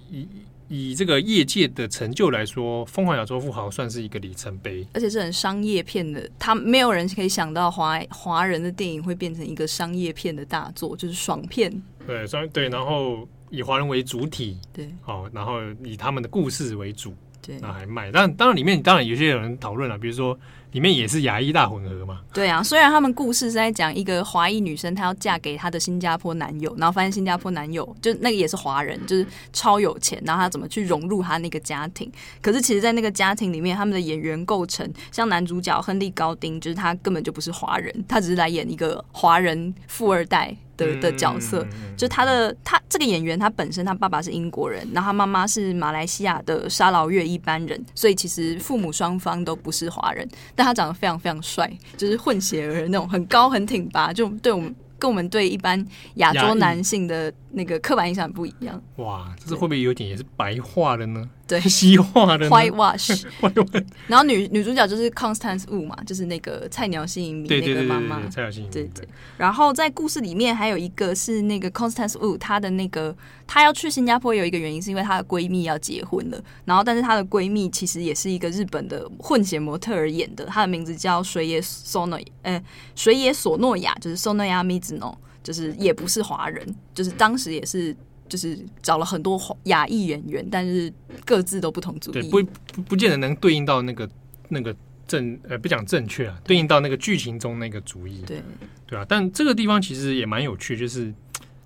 [0.69, 11.71] 以以这个业界的成就来说，疯狂亚洲富豪算是一个里程碑，而且是很商业片的，他没有人可以想到华华人的电影会变成一个商业片的大作，就是爽片，
[12.07, 17.15] 对，商对，然后以华人为主体，对，好，然后以他们的故事为主，
[17.45, 20.39] 对，那还卖，但当然里面当然有些有人讨论了，比如说。
[20.75, 22.19] 里面也是亚裔大混合嘛？
[22.33, 32.11] 对啊，虽然他们故事是在讲一个华裔女生，她要嫁给她的新加坡男友，然后发现新加坡男友就那个也是华人，就是超有钱，然后她怎么去融入她那个家庭？
[32.43, 40.57] 可是其实，在那个家庭里面，他们的演员构成，像男主角亨利高丁，就是他根本就不是华人，他只是来演一个华人富二代。
[40.77, 41.67] 的的角色，
[41.97, 58.81] 就他的他这个演员，他本身他爸爸是英国人，然后他妈妈是马来西亚的沙劳越一般人，所以其实父母双方都不是华人，但他长得非常非常帅，就是混血儿那种，很高很挺拔，就对我们跟我们对一般亚洲男性的那个刻板印象不一样。
[58.97, 61.29] 哇，这是会不会有点也是白化了呢？
[61.47, 63.27] 对， 西化的 whitewash，
[64.09, 68.73] 然后女女主角就是 Constance Wu 嘛，就是那个菜鸟新移民那个妈妈，菜鸟新移民。
[68.73, 69.07] 对对。
[69.37, 73.15] 然后在故事里面还有一个是那个 Constance Wu，她的那个
[73.47, 82.63] 她要去新加坡有一个原因是因为她的闺蜜要结婚了，然后但是她的闺蜜其实也是一个日本的混血模特儿演的，她的名字叫水野索诺，呃，
[82.95, 87.95] 水野索诺亚，就是 Sonoya Mizuno，就是也不是华人，就是当时也是。
[88.29, 90.93] 就是找了很多亚裔演员，但是
[91.25, 94.09] 各自都不同主义，对，不不不见得能对应到那个
[94.49, 94.75] 那个
[95.07, 96.57] 正呃不讲正确啊，对。
[96.57, 98.43] 应到那个剧情中那个主义，对。
[98.87, 99.05] 对啊。
[99.07, 101.13] 但这个地方其实也蛮有趣，就是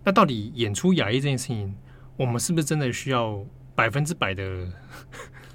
[0.05, 1.73] 那到底演出亚裔这件事情，
[2.17, 3.43] 我们是不是真的需要
[3.77, 4.67] 百分之百的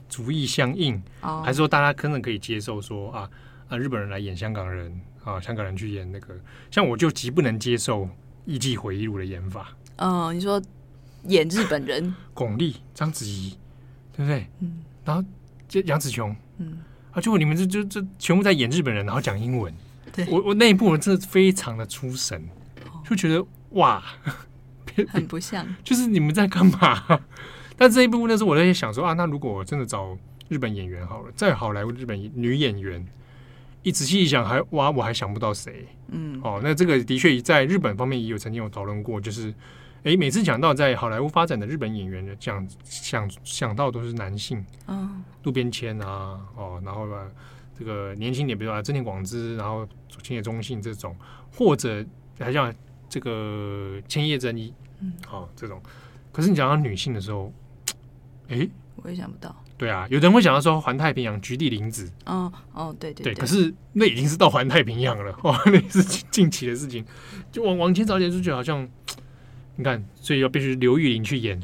[0.08, 3.30] 主义相应，哦，还是说大家可能可以接受说啊
[3.68, 6.34] 啊日本人来演香港人啊，香港人去演那个，
[6.72, 8.04] 像我就极不能接受
[8.46, 10.62] 《艺伎回忆录》的演法，嗯、哦，你说。
[11.28, 13.58] 演日本人， 巩俐、章子怡，
[14.16, 14.48] 对不对？
[14.60, 15.24] 嗯，然后
[15.68, 16.80] 这杨紫琼，嗯，
[17.12, 19.74] 啊，就你们这就这全部在演日本人，然后讲英文。
[20.12, 22.44] 对，我我那一部我真的非常的出神，
[23.10, 24.04] 就觉得哇，
[25.10, 27.20] 很不像， 就是你们在干嘛？
[27.76, 30.18] 但这一部分那时候我在想说啊，那如果我真的找
[30.50, 33.04] 日本演员好了，在好莱坞日本女演员，
[33.82, 35.88] 一仔细一想还哇，我还想不到谁。
[36.10, 39.54] 嗯，哦，那这个的确在日本方面也有曾经有讨论过，就是。
[40.04, 47.32] 哎，每次讲到在好莱坞发展的日本演员，讲想想到都是男性，嗯，渡边谦啊，哦，然后呢，
[47.80, 49.88] 这个年轻点，比如说真田广之，然后
[50.22, 51.16] 千叶中信这种，
[51.56, 52.06] 或者
[52.38, 52.74] 还像
[53.08, 55.82] 这个千叶真一，嗯，好、哦、这种。
[56.34, 57.54] 可是你讲到女性的时候，
[58.50, 59.56] 哎，我也想不到。
[59.78, 67.06] 对啊，有人会想到说环太平洋菊地凛子，哦哦，对对对，可是那已经是到环太平洋了， 哦，那是近期的事情，
[67.54, 68.86] 就往往前找点出去，好像。
[69.76, 71.60] 你看，所以要必须刘玉玲去演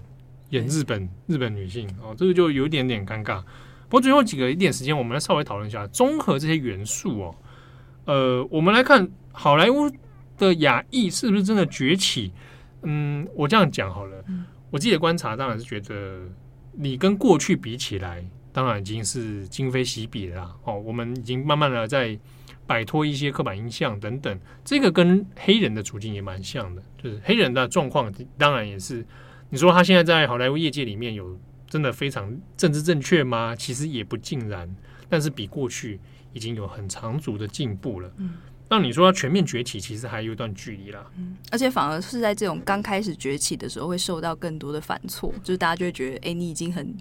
[0.49, 3.39] 演日本日本女性哦，这个就有一点点尴尬。
[3.87, 7.35] 不过最后几个一点时间，我们来稍微讨论一下，综合这些元素哦。
[8.05, 9.91] 呃，我们来看好莱坞
[10.37, 12.31] 的亚裔是不是真的崛起？
[12.81, 14.25] 嗯，我这样讲好了。
[14.71, 16.21] 我自己的观察当然是觉得，
[16.73, 20.79] 你跟过去比起来，当然已经是今非昔比了哦。
[20.79, 22.17] 我们已经慢慢的在。
[22.69, 29.03] 摆脱一些刻板印象等等，这个跟黑人的处境也蛮像的，就是黑人的状况，当然也是
[29.49, 31.35] 你说他现在在好莱坞业界里面有
[31.67, 33.55] 真的非常政治正确吗？
[33.55, 34.69] 其实也不尽然，
[35.09, 35.99] 但是比过去
[36.31, 38.11] 已经有很长足的进步了。
[38.17, 38.35] 嗯，
[38.69, 41.03] 那你说要全面崛起，其实还有一段距离啦。
[41.17, 46.95] 嗯，而且反而是在这种刚开始崛起的时候，会受到更多的反挫，就是大家就会觉得，哎，你已经很。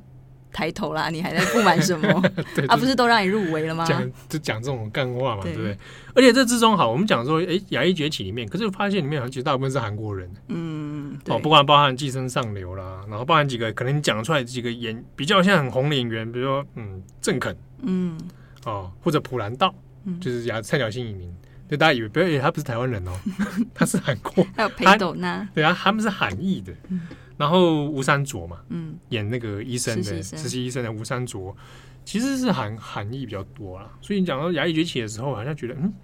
[0.53, 2.23] 抬头啦，你还在不满什么？
[2.55, 3.85] 对，啊，不是都让你入围了吗？
[3.85, 5.77] 讲就讲这种干话嘛，对，不对？
[6.15, 18.19] 而且这之中，好，我们讲说，哎，亚裔崛起里面，可是发现里面好像其实大部分是韩国人，嗯，哦，不管包含寄生上流啦，然后包含几个可能你讲出来几个演比较像很红的演员，比如说嗯，郑肯，嗯，
[18.65, 19.75] 哦，或者普兰道，
[20.05, 21.33] 嗯，就是亚菜鸟新移民，
[21.69, 23.13] 就大家以为不要，他不是台湾人哦，
[23.75, 26.73] 他是韩国， 还有裴斗娜，对啊，他们是韩裔的。
[26.89, 27.01] 嗯
[27.39, 31.57] 然后吴山卓嘛，嗯，演那个医生的实习医生的吴山卓，
[32.05, 33.89] 其实是韩韩裔比较多啦。
[34.01, 35.95] 所以你讲到牙医崛起的时候，好像觉得，嗯，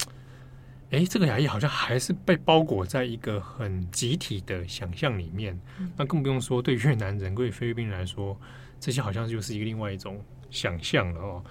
[0.93, 5.59] 哎，这个牙医好像还是被包裹在一个很集体的想象里面。
[5.81, 8.41] 嗯、那更不用说对越南人、对菲律宾人来说，
[8.79, 11.45] 这些好像就是一个另外一种想象了哦。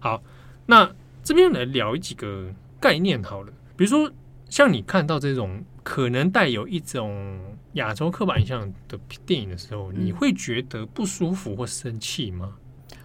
[0.00, 0.20] 好，
[0.66, 0.92] 那
[1.22, 4.12] 这边来聊几个概念好了，比如说
[4.50, 7.40] 像你看到这种可能带有一种。
[7.74, 12.54] 亚洲刻板印象的电影的时候，你会觉得不舒服或生气吗？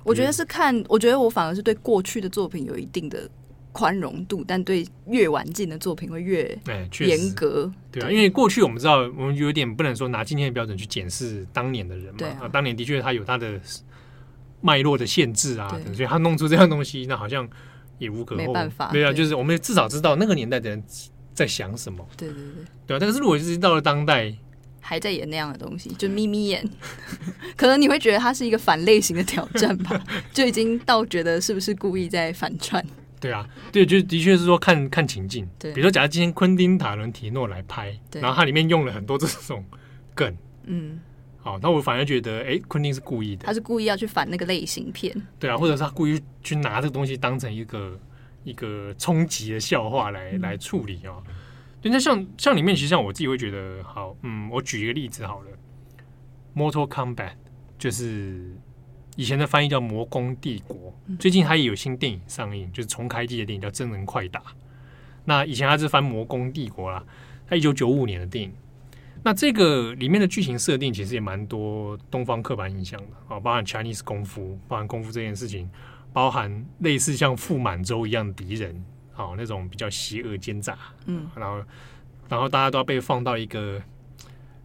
[0.04, 3.30] 我觉得是看，我觉得我反而是对过去的作品有一定的
[3.72, 13.60] 宽容度，但对越晚近的作品会越哎严格，对啊，因为过去我们知道，我们有点不能说拿今天的标准去检视当年的人嘛，啊，当年的确他有他的
[14.62, 17.48] 脉络的限制啊，所以他弄出这样东西，那好像
[18.04, 18.42] 也无可厚。
[18.42, 20.84] 非，没办法，对啊，就是我们至少知道那个年代的人
[21.34, 24.34] 在想什么，对对对，对啊，但是如果就是到了当代。
[24.86, 26.62] 还在演那样的东西，就眯眯眼，
[27.56, 32.86] 可能你会觉得它是一个反类型的挑战吧， 就已经到觉得是不是故意在反串？
[33.18, 39.64] 对啊，对，就的确是说看看情境，对，比如说假如今天昆汀塔伦提诺来拍，然后它里面用了很多这种
[40.14, 40.36] 梗，
[40.66, 41.00] 嗯，
[41.44, 48.00] 好，那我反而觉得，哎，昆汀是故意的，他是故意要去反那个类型片，对啊，或者是他故意去拿这个东西当成一个
[48.46, 51.22] 一个冲击的笑话来、嗯、来处理哦。
[51.82, 55.52] 对，那像像里面，其实像我自己会觉得好，嗯，我举一个例子好了，
[56.58, 57.16] 《Mortal Kombat》
[57.78, 58.56] 就是
[59.18, 64.40] 以前的翻译叫《魔宫帝国》，最近它也有新电影上映，就是重开机的电影叫《真人快打》。
[65.26, 67.04] 那以前它是翻《魔宫帝国》啦，
[67.46, 68.54] 它一九九五年的电影。
[69.24, 75.70] 那这个里面的剧情设定其实也蛮多东方刻板印象的啊，包含 Chinese 功夫，包含功夫这件事情，
[76.12, 78.84] 包含类似像傅满洲一样的敌人。
[79.16, 81.64] 啊，那种比较邪恶奸诈，嗯，然后，
[82.28, 83.80] 然后大家都要被放到一个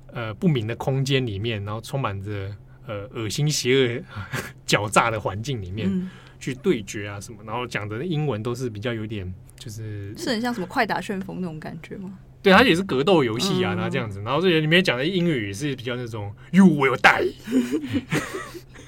[0.07, 2.51] 呃不明的空间里面，然后充满着
[2.87, 4.03] 呃恶心、邪恶、
[4.67, 6.09] 狡诈的环境里面、嗯、
[6.41, 12.19] 去对决啊什么，然后讲的英文都是比较有点就是是很像什么快打旋风那种感觉吗？
[12.43, 17.33] 对，它也是格斗游戏啊，然后这样子，然后这里面讲的英语也是比较那种 “You will die”。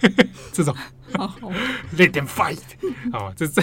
[0.53, 0.74] 这种，
[1.96, 2.59] Let them fight，
[3.12, 3.62] 啊，这这。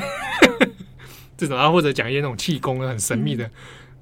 [1.38, 3.48] 这种啊，或者讲一些那种气功很神秘的、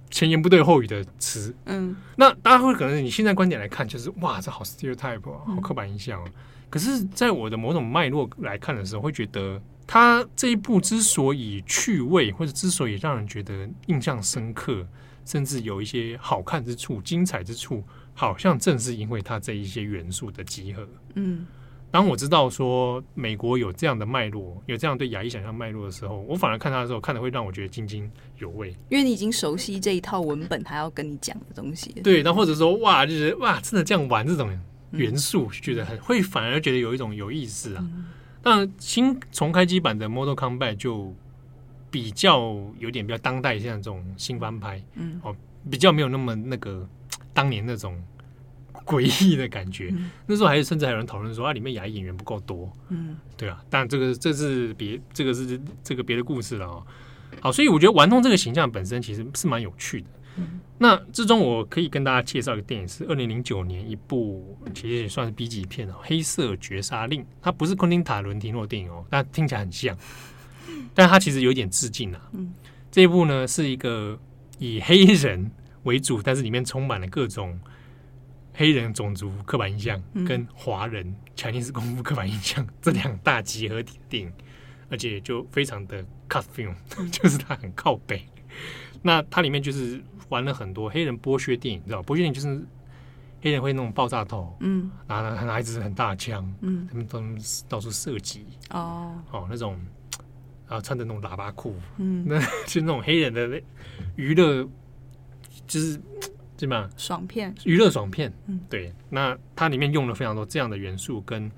[0.10, 6.26] 前言不对后语的词，嗯，那大家会可能你现在观点来看，就是哇，这好 stereotype，好刻板印象哦。
[6.70, 14.88] 可是，在我的某种脉络来看的时候，会觉得他这一部之所以趣味，或者之所以让人觉得印象深刻，
[15.26, 21.46] 甚至有一些好看之处、精彩之处，好像正是因为它这一些元素的集合，嗯。
[21.92, 31.92] 当我知道说美国有这样的脉络，有这样对亚裔想象脉络的时候，我反而看他的时候，看的会让我觉得津津有味，因为你已经熟悉这一套文本，他要跟你讲的东西。
[32.04, 34.60] 对，那或者说哇，就是哇，真的这样玩这种
[34.92, 37.88] 元素，嗯、觉得很会，反而觉得有一种有意思啊。
[38.42, 41.16] 当然、嗯，新重开机版的《Mortal Combat》就
[41.96, 45.34] 比较有点比较当代，像这种新翻拍，嗯，哦，
[45.72, 46.86] 比较没有那么那个
[47.34, 47.98] 当年那种。
[48.86, 56.88] 诡异的感觉，嗯、那时候还是甚至还有人讨论说啊，里面亚裔演员不够多，嗯，对啊，但这个这是别这个是这个别的故事了啊、哦。
[57.40, 60.08] 好，所以我觉得顽童这个形象本身其实是蛮有趣的。
[60.38, 67.24] 嗯、那之中我可以跟大家介绍一个电影，是二零零九年一部其实也算是 B 级片哦，《黑色绝杀令》。
[67.42, 69.98] 它不是昆汀塔伦提诺电影哦，但听起来很像，
[70.94, 72.30] 但它其实有一点致敬啊。
[72.34, 72.54] 嗯，
[72.92, 74.20] 这一部呢是一个
[74.60, 75.52] 以黑人
[75.84, 77.60] 为主，但是里面充满了各种。
[78.58, 84.32] 黑人种族刻板印象跟华人强尼斯功夫刻板印象 这两大集合体的电影，
[84.90, 86.74] 而且就非常的 cut film，
[87.10, 88.24] 就是它很靠北。
[89.02, 92.66] 那它里面就是玩了很多黑人剥削电影，你知道剥削电影就是
[93.42, 97.22] 黑人会那种爆炸头，嗯，然后拿一支很大的枪，嗯，他们都
[97.68, 99.78] 到处射击，哦，哦那种，
[100.68, 103.62] 然后穿着那种喇叭裤，嗯， 那就那种黑人的
[104.16, 104.68] 娱乐，
[105.68, 106.00] 就是。
[106.58, 106.90] 对吗？
[106.96, 108.90] 爽片，娱乐爽片，嗯，对。
[109.10, 111.52] 那它里面用了非常多这样的元素，跟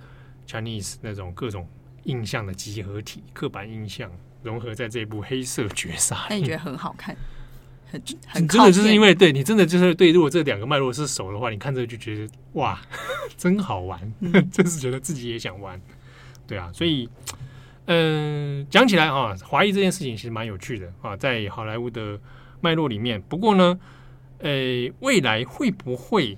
[0.47, 1.68] Chinese 那种各种
[2.05, 6.16] 印象的集合体、刻板印象融合在这一部《黑色绝杀》。
[6.32, 7.16] 那你觉得很好看？
[7.91, 12.82] 很很真的就是因为对你真的就是对，如果这两个脉络是熟的话，你看这个就觉得哇，
[13.38, 15.80] 真好玩，嗯、 真是觉得自己也想玩。
[16.47, 17.46] 对啊，所以嗯，
[18.69, 22.19] 讲起来啊，华裔这件事情其实蛮有趣的啊，在好莱坞的
[22.59, 23.21] 脉络里面。
[23.29, 23.79] 不过呢，
[24.39, 24.51] 呃，
[24.99, 26.38] 未来会不会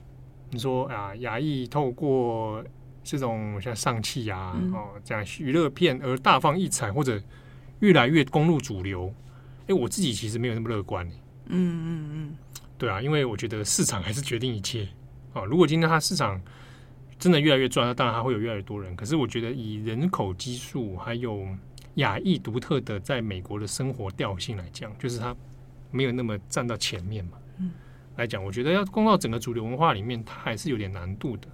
[0.52, 2.64] 你说啊，亚裔透过
[3.04, 7.20] 这种像上气啊，嗯、哦这样娱乐片而大放异彩，或者
[7.80, 9.14] 越来越攻入主流？
[9.68, 11.08] 哎，我自己其实没有那么乐观。
[11.48, 12.36] 嗯嗯嗯，
[12.78, 14.88] 对啊，因为我觉得市场还是决定一切
[15.34, 15.44] 啊。
[15.46, 16.40] 如果今天它市场
[17.20, 18.96] 真的越来越赚，那当然还会有越来越多人。
[18.96, 21.46] 可是我觉得以人口基数还有
[21.96, 25.36] 亚裔独特的在美国的生活调性来讲，就是它
[25.92, 27.32] 没有那么站到前面嘛。
[27.60, 27.72] 嗯，
[28.16, 31.48] 来讲，我觉得要攻到整个主流文化里面，它还是有点难度的。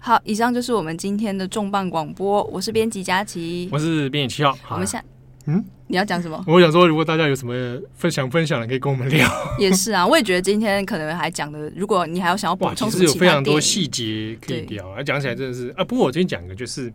[0.00, 2.42] 好，以上就是我们今天的重磅广播。
[2.44, 4.58] 我是编辑佳琪，我是编辑七号。
[4.70, 5.02] 我们下。
[5.46, 6.42] 嗯，你要讲什么？
[6.46, 7.52] 我想说，如果大家有什么
[7.94, 9.28] 分享分享的，可以跟我们聊。
[9.58, 14.88] 也是啊，我也觉得今天可能还讲的，如果你还要想要补充什么，其实有非常多细节可以聊。
[14.90, 15.84] 啊，讲起来真的是啊。
[15.84, 16.92] 不过我今天讲一个，就是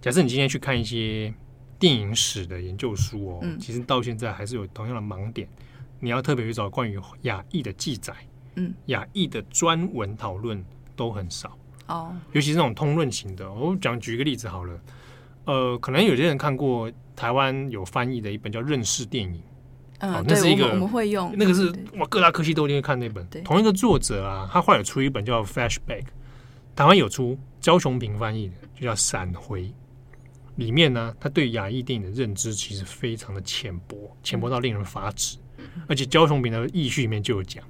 [0.00, 1.32] 假设你今天去看一些
[1.78, 5.48] 电影史的研究书哦，嗯、其实到现在还是有同样的盲点。
[6.00, 8.12] 你要特别去找关于亚裔的记载，
[8.56, 10.62] 嗯，亚裔的专文讨论
[10.94, 11.56] 都很少
[11.86, 13.50] 哦，尤其是那种通论型的。
[13.50, 14.78] 我讲举一个例子好了。
[15.50, 19.34] 呃，可能有些人看过台湾有翻译的一本叫《认识电影》，
[19.98, 23.28] 嗯，哦、那是一个我们，会用，那个是哇，各大科系都一定会看那本。
[23.42, 26.02] 同一个作者啊，他后来有出一本叫《Flashback》，
[26.76, 29.62] 台湾有出焦雄平翻译的，就叫《闪回》。
[30.54, 35.36] 里面呢，他对亚裔电影的认知其实非常的浅薄，浅薄到令人发指。
[35.58, 37.64] 嗯、而且焦雄平的译序里面就有讲，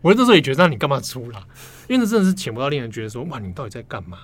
[0.00, 1.46] 我那时候也觉得，那你干嘛出啦？
[1.86, 4.18] 因为那真的是浅薄到令人觉得说，哇，你到底在干嘛？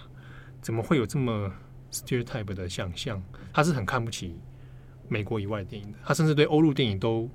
[0.62, 1.52] 怎么会有这么
[1.92, 3.22] ？stereotype 的想象，
[3.52, 4.34] 他是很看不起
[5.08, 7.28] 美国以外的电影的，他甚至对欧陆电影都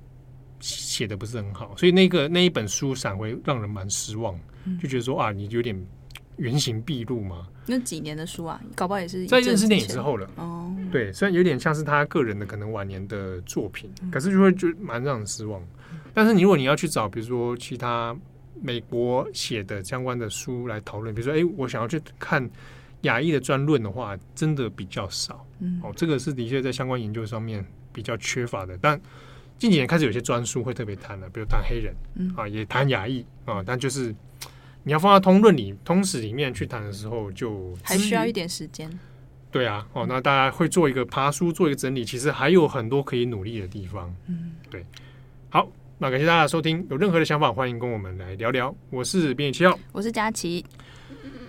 [0.60, 4.38] 写的不是很好，所以那个那一本书闪回让人蛮失望，
[4.80, 5.76] 就觉得说啊，你有点
[6.36, 7.48] 原形毕露嘛。
[7.66, 10.74] 那几年的书啊，搞不好也是在认识电影之后了哦。
[10.90, 15.62] 对，虽然有点像是他个人的可能晚年的作品，可是就会就蛮让人失望。
[16.12, 18.14] 但是你如果你要去找，比如说其他
[18.60, 22.48] 美国写的相关的书来讨论，比如说哎，我想要去看。
[23.02, 25.46] 亚裔的专论的话，真的比较少。
[25.60, 28.76] 嗯，哦，这个是的确在相关研究上面比较缺乏的。
[28.80, 29.00] 但
[29.58, 33.62] 近几年开始有些专书会特别谈了，比如谈黑人，嗯啊，也谈亚裔啊。
[33.64, 34.14] 但就是
[34.82, 38.90] 你要放在通论里、通史里面去谈的时候，就还需要一点时间。
[39.50, 44.12] 对啊，哦，那大家会做一个爬书，做一个整理，其实还有很多可以努力的地方。
[44.26, 44.84] 嗯，对。
[45.50, 46.84] 好，那感谢大家的收听。
[46.88, 48.74] 有任何的想法，欢迎跟我们来聊聊。
[48.88, 50.64] 我是编辑七号，我是佳琪。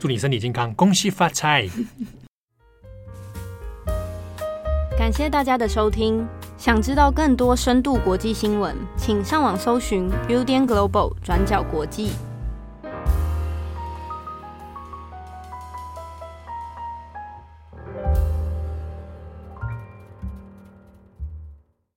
[0.03, 1.65] 祝你身体健康，恭喜发财！
[4.99, 6.27] 感谢大家的收听。
[6.57, 12.11] 想知道更多深度国际新闻，请上网搜寻 Udan Global 转角国际。